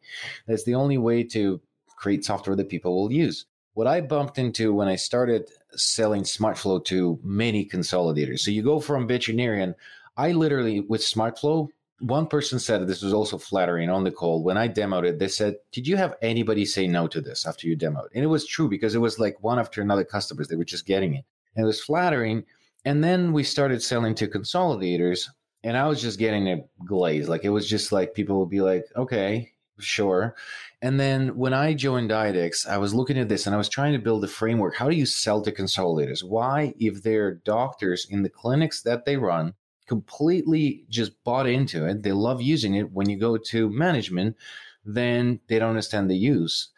That's 0.47 0.65
the 0.65 0.75
only 0.75 0.99
way 0.99 1.23
to 1.29 1.63
create 1.97 2.27
software 2.27 2.57
that 2.57 2.69
people 2.69 2.95
will 2.95 3.11
use. 3.11 3.47
What 3.73 3.87
I 3.87 4.03
bumped 4.03 4.37
into 4.37 4.75
when 4.75 4.87
I 4.87 4.97
started 4.97 5.49
selling 5.77 6.25
SmartFlow 6.25 6.85
to 6.85 7.19
many 7.23 7.65
consolidators. 7.65 8.41
So 8.41 8.51
you 8.51 8.63
go 8.63 8.81
from 8.81 9.09
veterinarian. 9.09 9.75
I 10.19 10.33
literally 10.33 10.81
with 10.81 11.01
SmartFlow, 11.01 11.69
one 12.01 12.27
person 12.27 12.59
said 12.59 12.87
this 12.87 13.03
was 13.03 13.13
also 13.13 13.37
flattering 13.39 13.91
on 13.91 14.05
the 14.05 14.11
call 14.11 14.43
when 14.43 14.57
i 14.57 14.67
demoed 14.67 15.07
it 15.07 15.19
they 15.19 15.29
said 15.29 15.57
did 15.73 15.87
you 15.87 15.97
have 15.97 16.17
anybody 16.23 16.65
say 16.65 16.87
no 16.87 17.07
to 17.07 17.21
this 17.21 17.47
after 17.47 17.67
you 17.67 17.77
demoed? 17.77 18.09
And 18.15 18.25
it 18.25 18.29
was 18.29 18.47
true 18.47 18.69
because 18.69 18.95
it 18.95 19.01
was 19.01 19.19
like 19.19 19.43
one 19.43 19.59
after 19.59 19.83
another 19.83 20.05
customers 20.05 20.49
they 20.49 20.57
were 20.57 20.65
just 20.65 20.87
getting 20.87 21.15
it. 21.15 21.25
And 21.55 21.65
it 21.65 21.67
was 21.67 21.81
flattering. 21.81 22.45
And 22.85 23.03
then 23.05 23.33
we 23.33 23.43
started 23.43 23.83
selling 23.83 24.15
to 24.17 24.29
consolidators 24.29 25.29
and 25.63 25.77
i 25.77 25.87
was 25.87 26.01
just 26.01 26.19
getting 26.19 26.49
a 26.49 26.65
glaze. 26.87 27.29
Like 27.29 27.45
it 27.45 27.51
was 27.51 27.69
just 27.69 27.93
like 27.93 28.15
people 28.15 28.39
would 28.41 28.51
be 28.51 28.61
like 28.61 28.87
okay 28.97 29.53
sure. 29.79 30.35
And 30.83 31.01
then 31.01 31.37
when 31.37 31.55
i 31.55 31.75
joined 31.75 32.11
IDEXX 32.11 32.69
i 32.69 32.79
was 32.79 32.95
looking 32.95 33.19
at 33.19 33.29
this 33.29 33.47
and 33.47 33.55
i 33.55 33.59
was 33.59 33.69
trying 33.69 33.93
to 33.93 33.99
build 33.99 34.25
a 34.25 34.29
framework. 34.29 34.77
How 34.77 34.89
do 34.89 34.97
you 34.97 35.07
sell 35.07 35.43
to 35.43 35.53
consolidators? 35.53 36.23
Why 36.23 36.75
if 36.79 37.03
they're 37.03 37.35
doctors 37.35 38.07
in 38.09 38.23
the 38.23 38.31
clinics 38.31 38.83
that 38.83 39.05
they 39.05 39.17
run 39.17 39.55
completely 39.91 40.85
just 40.89 41.13
bought 41.25 41.49
into 41.49 41.85
it, 41.85 42.05
they 42.05 42.13
love 42.13 42.41
using 42.41 42.75
it. 42.77 42.93
When 42.93 43.09
you 43.11 43.19
go 43.19 43.37
to 43.37 43.69
management, 43.69 44.37
then 44.85 45.41
they 45.49 45.59
don't 45.59 45.71
understand 45.71 46.09
the 46.09 46.17
use. 46.17 46.69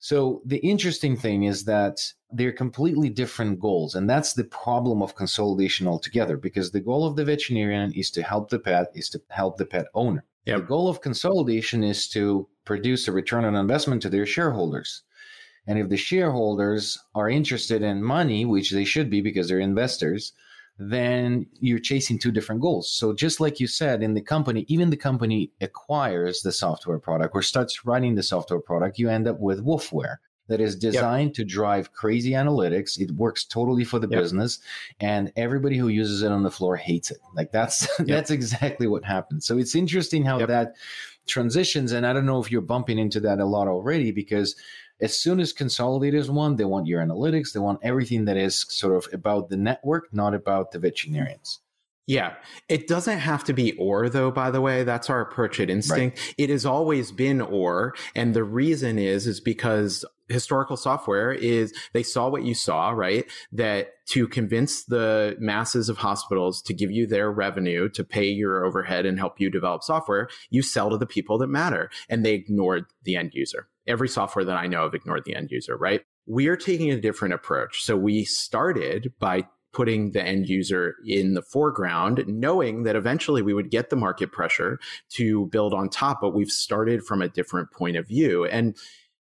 So 0.00 0.42
the 0.44 0.58
interesting 0.58 1.16
thing 1.16 1.44
is 1.44 1.64
that 1.64 2.12
they're 2.30 2.52
completely 2.52 3.08
different 3.08 3.58
goals. 3.58 3.94
And 3.94 4.06
that's 4.08 4.34
the 4.34 4.44
problem 4.44 5.00
of 5.02 5.16
consolidation 5.16 5.86
altogether, 5.86 6.36
because 6.36 6.70
the 6.70 6.86
goal 6.90 7.06
of 7.06 7.16
the 7.16 7.24
veterinarian 7.24 7.90
is 7.94 8.10
to 8.10 8.22
help 8.22 8.50
the 8.50 8.58
pet, 8.58 8.92
is 8.94 9.08
to 9.10 9.22
help 9.30 9.56
the 9.56 9.64
pet 9.64 9.86
owner. 9.94 10.24
Yep. 10.44 10.58
The 10.58 10.66
goal 10.66 10.88
of 10.88 11.00
consolidation 11.00 11.82
is 11.82 12.06
to 12.08 12.46
produce 12.66 13.08
a 13.08 13.12
return 13.12 13.46
on 13.46 13.54
investment 13.54 14.02
to 14.02 14.10
their 14.10 14.26
shareholders. 14.26 15.02
And 15.66 15.78
if 15.78 15.88
the 15.88 15.96
shareholders 15.96 16.98
are 17.14 17.30
interested 17.30 17.80
in 17.82 18.02
money, 18.02 18.44
which 18.44 18.70
they 18.72 18.84
should 18.84 19.08
be 19.08 19.22
because 19.22 19.48
they're 19.48 19.58
investors, 19.58 20.32
then 20.78 21.46
you're 21.60 21.80
chasing 21.80 22.18
two 22.18 22.30
different 22.30 22.60
goals. 22.60 22.90
So 22.90 23.12
just 23.12 23.40
like 23.40 23.58
you 23.58 23.66
said, 23.66 24.02
in 24.02 24.14
the 24.14 24.20
company, 24.20 24.64
even 24.68 24.90
the 24.90 24.96
company 24.96 25.50
acquires 25.60 26.42
the 26.42 26.52
software 26.52 26.98
product 26.98 27.34
or 27.34 27.42
starts 27.42 27.84
running 27.84 28.14
the 28.14 28.22
software 28.22 28.60
product, 28.60 28.98
you 28.98 29.08
end 29.08 29.26
up 29.26 29.40
with 29.40 29.64
wolfware 29.64 30.16
that 30.46 30.60
is 30.60 30.76
designed 30.76 31.30
yep. 31.30 31.34
to 31.34 31.44
drive 31.44 31.92
crazy 31.92 32.30
analytics. 32.30 32.98
It 32.98 33.10
works 33.12 33.44
totally 33.44 33.84
for 33.84 33.98
the 33.98 34.08
yep. 34.08 34.22
business, 34.22 34.60
and 35.00 35.32
everybody 35.36 35.76
who 35.76 35.88
uses 35.88 36.22
it 36.22 36.32
on 36.32 36.42
the 36.42 36.50
floor 36.50 36.76
hates 36.76 37.10
it. 37.10 37.18
Like 37.34 37.52
that's 37.52 37.86
yep. 37.98 38.08
that's 38.08 38.30
exactly 38.30 38.86
what 38.86 39.04
happens. 39.04 39.46
So 39.46 39.58
it's 39.58 39.74
interesting 39.74 40.24
how 40.24 40.44
that 40.46 40.76
transitions, 41.26 41.92
and 41.92 42.06
I 42.06 42.12
don't 42.12 42.26
know 42.26 42.40
if 42.40 42.50
you're 42.50 42.62
bumping 42.62 42.98
into 42.98 43.20
that 43.20 43.40
a 43.40 43.44
lot 43.44 43.68
already 43.68 44.10
because 44.10 44.56
as 45.00 45.18
soon 45.18 45.40
as 45.40 45.52
consolidators 45.52 46.28
want, 46.28 46.56
they 46.56 46.64
want 46.64 46.86
your 46.86 47.04
analytics, 47.04 47.52
they 47.52 47.60
want 47.60 47.80
everything 47.82 48.24
that 48.26 48.36
is 48.36 48.66
sort 48.68 48.96
of 48.96 49.12
about 49.12 49.48
the 49.48 49.56
network, 49.56 50.12
not 50.12 50.34
about 50.34 50.72
the 50.72 50.78
veterinarians. 50.78 51.60
Yeah. 52.08 52.36
It 52.70 52.88
doesn't 52.88 53.18
have 53.18 53.44
to 53.44 53.52
be 53.52 53.72
or 53.72 54.08
though, 54.08 54.30
by 54.30 54.50
the 54.50 54.62
way. 54.62 54.82
That's 54.82 55.10
our 55.10 55.20
approach 55.20 55.60
at 55.60 55.68
Instinct. 55.68 56.18
Right. 56.18 56.34
It 56.38 56.48
has 56.48 56.64
always 56.64 57.12
been 57.12 57.42
or. 57.42 57.94
And 58.14 58.32
the 58.32 58.44
reason 58.44 58.98
is, 58.98 59.26
is 59.26 59.40
because 59.40 60.06
historical 60.28 60.78
software 60.78 61.32
is 61.32 61.74
they 61.92 62.02
saw 62.02 62.30
what 62.30 62.44
you 62.44 62.54
saw, 62.54 62.90
right? 62.90 63.26
That 63.52 63.88
to 64.06 64.26
convince 64.26 64.84
the 64.84 65.36
masses 65.38 65.90
of 65.90 65.98
hospitals 65.98 66.62
to 66.62 66.72
give 66.72 66.90
you 66.90 67.06
their 67.06 67.30
revenue 67.30 67.90
to 67.90 68.04
pay 68.04 68.26
your 68.26 68.64
overhead 68.64 69.04
and 69.04 69.18
help 69.18 69.38
you 69.38 69.50
develop 69.50 69.82
software, 69.82 70.30
you 70.48 70.62
sell 70.62 70.88
to 70.88 70.96
the 70.96 71.06
people 71.06 71.36
that 71.36 71.48
matter. 71.48 71.90
And 72.08 72.24
they 72.24 72.32
ignored 72.32 72.86
the 73.04 73.16
end 73.16 73.34
user 73.34 73.68
every 73.88 74.08
software 74.08 74.44
that 74.44 74.56
I 74.56 74.66
know 74.66 74.84
of 74.84 74.94
ignored 74.94 75.24
the 75.24 75.34
end 75.34 75.50
user, 75.50 75.76
right? 75.76 76.02
We 76.26 76.46
are 76.48 76.56
taking 76.56 76.90
a 76.90 77.00
different 77.00 77.34
approach. 77.34 77.82
So 77.82 77.96
we 77.96 78.24
started 78.24 79.12
by 79.18 79.46
putting 79.72 80.12
the 80.12 80.22
end 80.22 80.48
user 80.48 80.94
in 81.04 81.34
the 81.34 81.42
foreground, 81.42 82.24
knowing 82.26 82.84
that 82.84 82.96
eventually 82.96 83.42
we 83.42 83.54
would 83.54 83.70
get 83.70 83.90
the 83.90 83.96
market 83.96 84.32
pressure 84.32 84.78
to 85.10 85.46
build 85.46 85.74
on 85.74 85.88
top, 85.88 86.20
but 86.20 86.34
we've 86.34 86.50
started 86.50 87.04
from 87.04 87.22
a 87.22 87.28
different 87.28 87.70
point 87.72 87.96
of 87.96 88.06
view. 88.06 88.44
And 88.44 88.76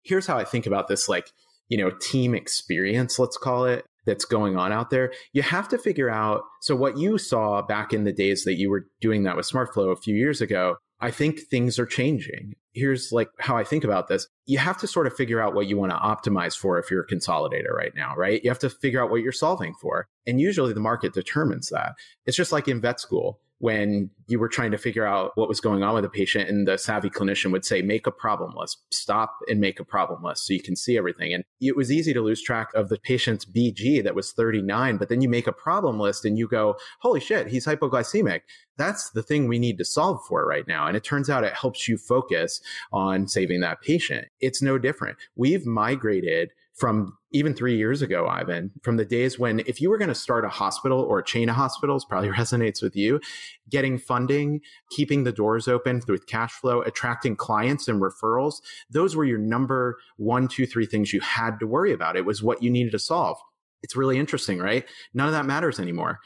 here's 0.02 0.26
how 0.26 0.38
I 0.38 0.44
think 0.44 0.66
about 0.66 0.88
this 0.88 1.08
like, 1.08 1.32
you 1.68 1.78
know, 1.78 1.90
team 1.90 2.34
experience, 2.34 3.18
let's 3.18 3.36
call 3.36 3.64
it, 3.66 3.84
that's 4.06 4.24
going 4.24 4.56
on 4.56 4.72
out 4.72 4.90
there. 4.90 5.12
You 5.32 5.42
have 5.42 5.68
to 5.68 5.78
figure 5.78 6.10
out. 6.10 6.42
So, 6.62 6.74
what 6.74 6.98
you 6.98 7.18
saw 7.18 7.62
back 7.62 7.92
in 7.92 8.04
the 8.04 8.12
days 8.12 8.44
that 8.44 8.54
you 8.54 8.70
were 8.70 8.86
doing 9.00 9.24
that 9.24 9.36
with 9.36 9.48
SmartFlow 9.48 9.92
a 9.92 9.96
few 9.96 10.16
years 10.16 10.40
ago, 10.40 10.76
I 11.00 11.10
think 11.10 11.40
things 11.40 11.78
are 11.78 11.86
changing. 11.86 12.54
Here's 12.72 13.10
like 13.10 13.28
how 13.38 13.56
I 13.56 13.64
think 13.64 13.84
about 13.84 14.08
this. 14.08 14.28
You 14.46 14.58
have 14.58 14.78
to 14.78 14.86
sort 14.86 15.06
of 15.06 15.14
figure 15.14 15.40
out 15.40 15.54
what 15.54 15.66
you 15.66 15.76
want 15.76 15.92
to 15.92 15.98
optimize 15.98 16.56
for 16.56 16.78
if 16.78 16.90
you're 16.90 17.02
a 17.02 17.06
consolidator 17.06 17.72
right 17.72 17.92
now, 17.94 18.14
right? 18.16 18.42
You 18.44 18.50
have 18.50 18.58
to 18.60 18.70
figure 18.70 19.02
out 19.02 19.10
what 19.10 19.22
you're 19.22 19.32
solving 19.32 19.74
for. 19.80 20.06
And 20.26 20.40
usually 20.40 20.72
the 20.72 20.80
market 20.80 21.14
determines 21.14 21.70
that. 21.70 21.94
It's 22.26 22.36
just 22.36 22.52
like 22.52 22.68
in 22.68 22.80
vet 22.80 23.00
school 23.00 23.40
when 23.60 24.08
you 24.26 24.38
were 24.38 24.48
trying 24.48 24.70
to 24.70 24.78
figure 24.78 25.06
out 25.06 25.32
what 25.34 25.48
was 25.48 25.60
going 25.60 25.82
on 25.82 25.94
with 25.94 26.04
a 26.04 26.08
patient 26.08 26.48
and 26.48 26.66
the 26.66 26.78
savvy 26.78 27.10
clinician 27.10 27.52
would 27.52 27.64
say 27.64 27.82
make 27.82 28.06
a 28.06 28.10
problem 28.10 28.54
list 28.56 28.78
stop 28.90 29.36
and 29.48 29.60
make 29.60 29.78
a 29.78 29.84
problem 29.84 30.22
list 30.22 30.46
so 30.46 30.54
you 30.54 30.62
can 30.62 30.74
see 30.74 30.96
everything. 30.96 31.34
And 31.34 31.44
it 31.60 31.76
was 31.76 31.92
easy 31.92 32.14
to 32.14 32.22
lose 32.22 32.42
track 32.42 32.68
of 32.74 32.88
the 32.88 32.98
patient's 32.98 33.44
bg 33.44 34.02
that 34.02 34.14
was 34.14 34.32
39 34.32 34.96
but 34.96 35.10
then 35.10 35.20
you 35.20 35.28
make 35.28 35.46
a 35.46 35.52
problem 35.52 36.00
list 36.00 36.24
and 36.24 36.38
you 36.38 36.48
go 36.48 36.76
holy 37.00 37.20
shit 37.20 37.48
he's 37.48 37.66
hypoglycemic. 37.66 38.40
That's 38.78 39.10
the 39.10 39.22
thing 39.22 39.46
we 39.46 39.58
need 39.58 39.76
to 39.76 39.84
solve 39.84 40.24
for 40.26 40.46
right 40.46 40.66
now 40.66 40.86
and 40.86 40.96
it 40.96 41.04
turns 41.04 41.28
out 41.28 41.44
it 41.44 41.52
helps 41.52 41.86
you 41.86 41.98
focus 41.98 42.62
on 42.92 43.28
saving 43.28 43.60
that 43.60 43.82
patient. 43.82 44.28
It's 44.40 44.62
no 44.62 44.78
different. 44.78 45.18
We've 45.36 45.66
migrated 45.66 46.52
from 46.72 47.18
even 47.32 47.54
three 47.54 47.76
years 47.76 48.02
ago, 48.02 48.26
Ivan, 48.26 48.72
from 48.82 48.96
the 48.96 49.04
days 49.04 49.38
when 49.38 49.60
if 49.60 49.80
you 49.80 49.90
were 49.90 49.98
going 49.98 50.08
to 50.08 50.14
start 50.14 50.44
a 50.44 50.48
hospital 50.48 51.00
or 51.00 51.18
a 51.18 51.24
chain 51.24 51.48
of 51.48 51.56
hospitals, 51.56 52.04
probably 52.04 52.28
resonates 52.30 52.82
with 52.82 52.96
you, 52.96 53.20
getting 53.68 53.98
funding, 53.98 54.60
keeping 54.90 55.24
the 55.24 55.32
doors 55.32 55.68
open 55.68 56.02
with 56.08 56.26
cash 56.26 56.52
flow, 56.52 56.82
attracting 56.82 57.36
clients 57.36 57.88
and 57.88 58.02
referrals, 58.02 58.56
those 58.90 59.14
were 59.14 59.24
your 59.24 59.38
number 59.38 59.98
one, 60.16 60.48
two, 60.48 60.66
three 60.66 60.86
things 60.86 61.12
you 61.12 61.20
had 61.20 61.58
to 61.60 61.66
worry 61.66 61.92
about. 61.92 62.16
It 62.16 62.24
was 62.24 62.42
what 62.42 62.62
you 62.62 62.70
needed 62.70 62.92
to 62.92 62.98
solve. 62.98 63.38
It's 63.82 63.96
really 63.96 64.18
interesting, 64.18 64.58
right? 64.58 64.84
None 65.14 65.26
of 65.26 65.32
that 65.32 65.46
matters 65.46 65.80
anymore 65.80 66.18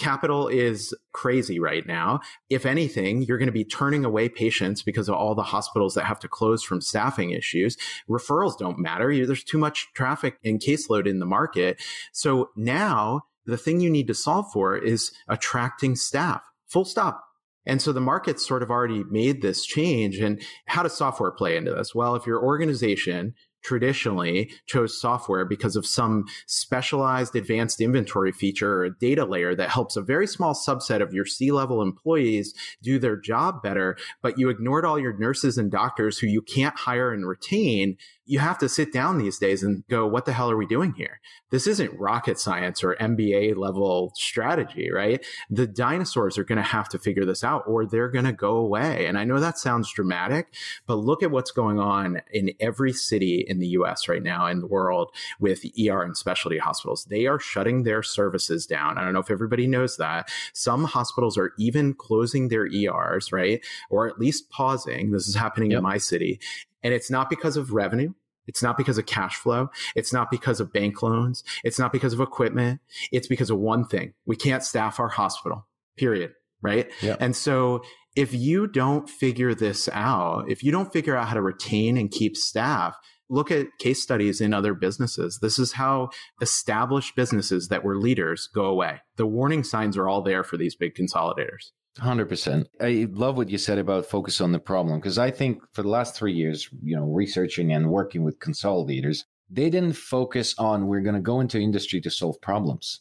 capital 0.00 0.48
is 0.48 0.92
crazy 1.12 1.60
right 1.60 1.86
now. 1.86 2.20
If 2.48 2.66
anything, 2.66 3.22
you're 3.22 3.38
going 3.38 3.46
to 3.46 3.52
be 3.52 3.64
turning 3.64 4.04
away 4.04 4.28
patients 4.28 4.82
because 4.82 5.08
of 5.08 5.14
all 5.14 5.34
the 5.34 5.42
hospitals 5.42 5.94
that 5.94 6.06
have 6.06 6.18
to 6.20 6.28
close 6.28 6.62
from 6.62 6.80
staffing 6.80 7.30
issues. 7.30 7.76
Referrals 8.08 8.58
don't 8.58 8.78
matter. 8.78 9.14
There's 9.26 9.44
too 9.44 9.58
much 9.58 9.88
traffic 9.94 10.38
and 10.44 10.60
caseload 10.60 11.06
in 11.06 11.18
the 11.18 11.26
market. 11.26 11.80
So 12.12 12.50
now 12.56 13.22
the 13.46 13.56
thing 13.56 13.80
you 13.80 13.90
need 13.90 14.06
to 14.08 14.14
solve 14.14 14.50
for 14.52 14.76
is 14.76 15.12
attracting 15.28 15.96
staff. 15.96 16.42
Full 16.66 16.84
stop. 16.84 17.24
And 17.66 17.82
so 17.82 17.92
the 17.92 18.00
market's 18.00 18.46
sort 18.46 18.62
of 18.62 18.70
already 18.70 19.04
made 19.04 19.42
this 19.42 19.66
change. 19.66 20.18
And 20.18 20.40
how 20.66 20.82
does 20.82 20.96
software 20.96 21.30
play 21.30 21.56
into 21.56 21.72
this? 21.72 21.94
Well, 21.94 22.16
if 22.16 22.26
your 22.26 22.42
organization 22.42 23.34
traditionally 23.62 24.50
chose 24.66 25.00
software 25.00 25.44
because 25.44 25.76
of 25.76 25.86
some 25.86 26.24
specialized 26.46 27.36
advanced 27.36 27.80
inventory 27.80 28.32
feature 28.32 28.82
or 28.82 28.90
data 28.90 29.24
layer 29.24 29.54
that 29.54 29.70
helps 29.70 29.96
a 29.96 30.02
very 30.02 30.26
small 30.26 30.54
subset 30.54 31.02
of 31.02 31.12
your 31.12 31.26
C 31.26 31.52
level 31.52 31.82
employees 31.82 32.54
do 32.82 32.98
their 32.98 33.16
job 33.16 33.62
better, 33.62 33.96
but 34.22 34.38
you 34.38 34.48
ignored 34.48 34.84
all 34.84 34.98
your 34.98 35.16
nurses 35.18 35.58
and 35.58 35.70
doctors 35.70 36.18
who 36.18 36.26
you 36.26 36.42
can't 36.42 36.76
hire 36.76 37.12
and 37.12 37.26
retain 37.26 37.96
you 38.26 38.38
have 38.38 38.58
to 38.58 38.68
sit 38.68 38.92
down 38.92 39.18
these 39.18 39.38
days 39.38 39.62
and 39.62 39.84
go, 39.88 40.06
what 40.06 40.24
the 40.24 40.32
hell 40.32 40.50
are 40.50 40.56
we 40.56 40.66
doing 40.66 40.92
here? 40.94 41.20
This 41.50 41.66
isn't 41.66 41.98
rocket 41.98 42.38
science 42.38 42.84
or 42.84 42.94
MBA 43.00 43.56
level 43.56 44.12
strategy, 44.14 44.90
right? 44.92 45.24
The 45.50 45.66
dinosaurs 45.66 46.38
are 46.38 46.44
going 46.44 46.58
to 46.58 46.62
have 46.62 46.88
to 46.90 46.98
figure 46.98 47.24
this 47.24 47.42
out 47.42 47.64
or 47.66 47.84
they're 47.84 48.08
going 48.08 48.26
to 48.26 48.32
go 48.32 48.56
away. 48.56 49.06
And 49.06 49.18
I 49.18 49.24
know 49.24 49.40
that 49.40 49.58
sounds 49.58 49.92
dramatic, 49.92 50.54
but 50.86 50.96
look 50.96 51.24
at 51.24 51.32
what's 51.32 51.50
going 51.50 51.80
on 51.80 52.22
in 52.32 52.52
every 52.60 52.92
city 52.92 53.44
in 53.48 53.58
the 53.58 53.68
US 53.68 54.08
right 54.08 54.22
now 54.22 54.46
in 54.46 54.60
the 54.60 54.66
world 54.68 55.10
with 55.40 55.64
ER 55.64 56.02
and 56.02 56.16
specialty 56.16 56.58
hospitals. 56.58 57.06
They 57.06 57.26
are 57.26 57.40
shutting 57.40 57.82
their 57.82 58.02
services 58.02 58.64
down. 58.66 58.96
I 58.96 59.04
don't 59.04 59.12
know 59.12 59.20
if 59.20 59.30
everybody 59.30 59.66
knows 59.66 59.96
that. 59.96 60.30
Some 60.52 60.84
hospitals 60.84 61.36
are 61.36 61.52
even 61.58 61.94
closing 61.94 62.48
their 62.48 62.66
ERs, 62.66 63.32
right? 63.32 63.64
Or 63.88 64.06
at 64.06 64.20
least 64.20 64.50
pausing. 64.50 65.10
This 65.10 65.26
is 65.26 65.34
happening 65.34 65.72
yep. 65.72 65.78
in 65.78 65.82
my 65.82 65.98
city. 65.98 66.38
And 66.82 66.94
it's 66.94 67.10
not 67.10 67.30
because 67.30 67.56
of 67.56 67.72
revenue. 67.72 68.12
It's 68.46 68.62
not 68.62 68.76
because 68.76 68.98
of 68.98 69.06
cash 69.06 69.36
flow. 69.36 69.70
It's 69.94 70.12
not 70.12 70.30
because 70.30 70.60
of 70.60 70.72
bank 70.72 71.02
loans. 71.02 71.44
It's 71.62 71.78
not 71.78 71.92
because 71.92 72.12
of 72.12 72.20
equipment. 72.20 72.80
It's 73.12 73.28
because 73.28 73.50
of 73.50 73.58
one 73.58 73.86
thing. 73.86 74.14
We 74.26 74.36
can't 74.36 74.64
staff 74.64 74.98
our 74.98 75.08
hospital, 75.08 75.66
period. 75.96 76.32
Right. 76.62 76.90
Yep. 77.00 77.18
And 77.20 77.36
so 77.36 77.82
if 78.16 78.34
you 78.34 78.66
don't 78.66 79.08
figure 79.08 79.54
this 79.54 79.88
out, 79.92 80.50
if 80.50 80.62
you 80.62 80.72
don't 80.72 80.92
figure 80.92 81.16
out 81.16 81.28
how 81.28 81.34
to 81.34 81.42
retain 81.42 81.96
and 81.96 82.10
keep 82.10 82.36
staff, 82.36 82.96
look 83.30 83.50
at 83.50 83.68
case 83.78 84.02
studies 84.02 84.40
in 84.40 84.52
other 84.52 84.74
businesses. 84.74 85.38
This 85.40 85.58
is 85.58 85.72
how 85.72 86.10
established 86.42 87.14
businesses 87.16 87.68
that 87.68 87.84
were 87.84 87.96
leaders 87.96 88.48
go 88.52 88.64
away. 88.64 89.00
The 89.16 89.26
warning 89.26 89.64
signs 89.64 89.96
are 89.96 90.08
all 90.08 90.22
there 90.22 90.42
for 90.42 90.56
these 90.56 90.74
big 90.74 90.94
consolidators. 90.94 91.70
100%. 91.98 92.66
I 92.80 93.08
love 93.10 93.36
what 93.36 93.50
you 93.50 93.58
said 93.58 93.78
about 93.78 94.06
focus 94.06 94.40
on 94.40 94.52
the 94.52 94.58
problem 94.58 94.98
because 94.98 95.18
I 95.18 95.30
think 95.30 95.62
for 95.72 95.82
the 95.82 95.88
last 95.88 96.14
3 96.14 96.32
years, 96.32 96.68
you 96.82 96.96
know, 96.96 97.04
researching 97.04 97.72
and 97.72 97.90
working 97.90 98.22
with 98.22 98.38
consolidators, 98.38 99.24
they 99.50 99.68
didn't 99.70 99.94
focus 99.94 100.54
on 100.58 100.86
we're 100.86 101.00
going 101.00 101.16
to 101.16 101.20
go 101.20 101.40
into 101.40 101.58
industry 101.58 102.00
to 102.02 102.10
solve 102.10 102.40
problems 102.40 103.00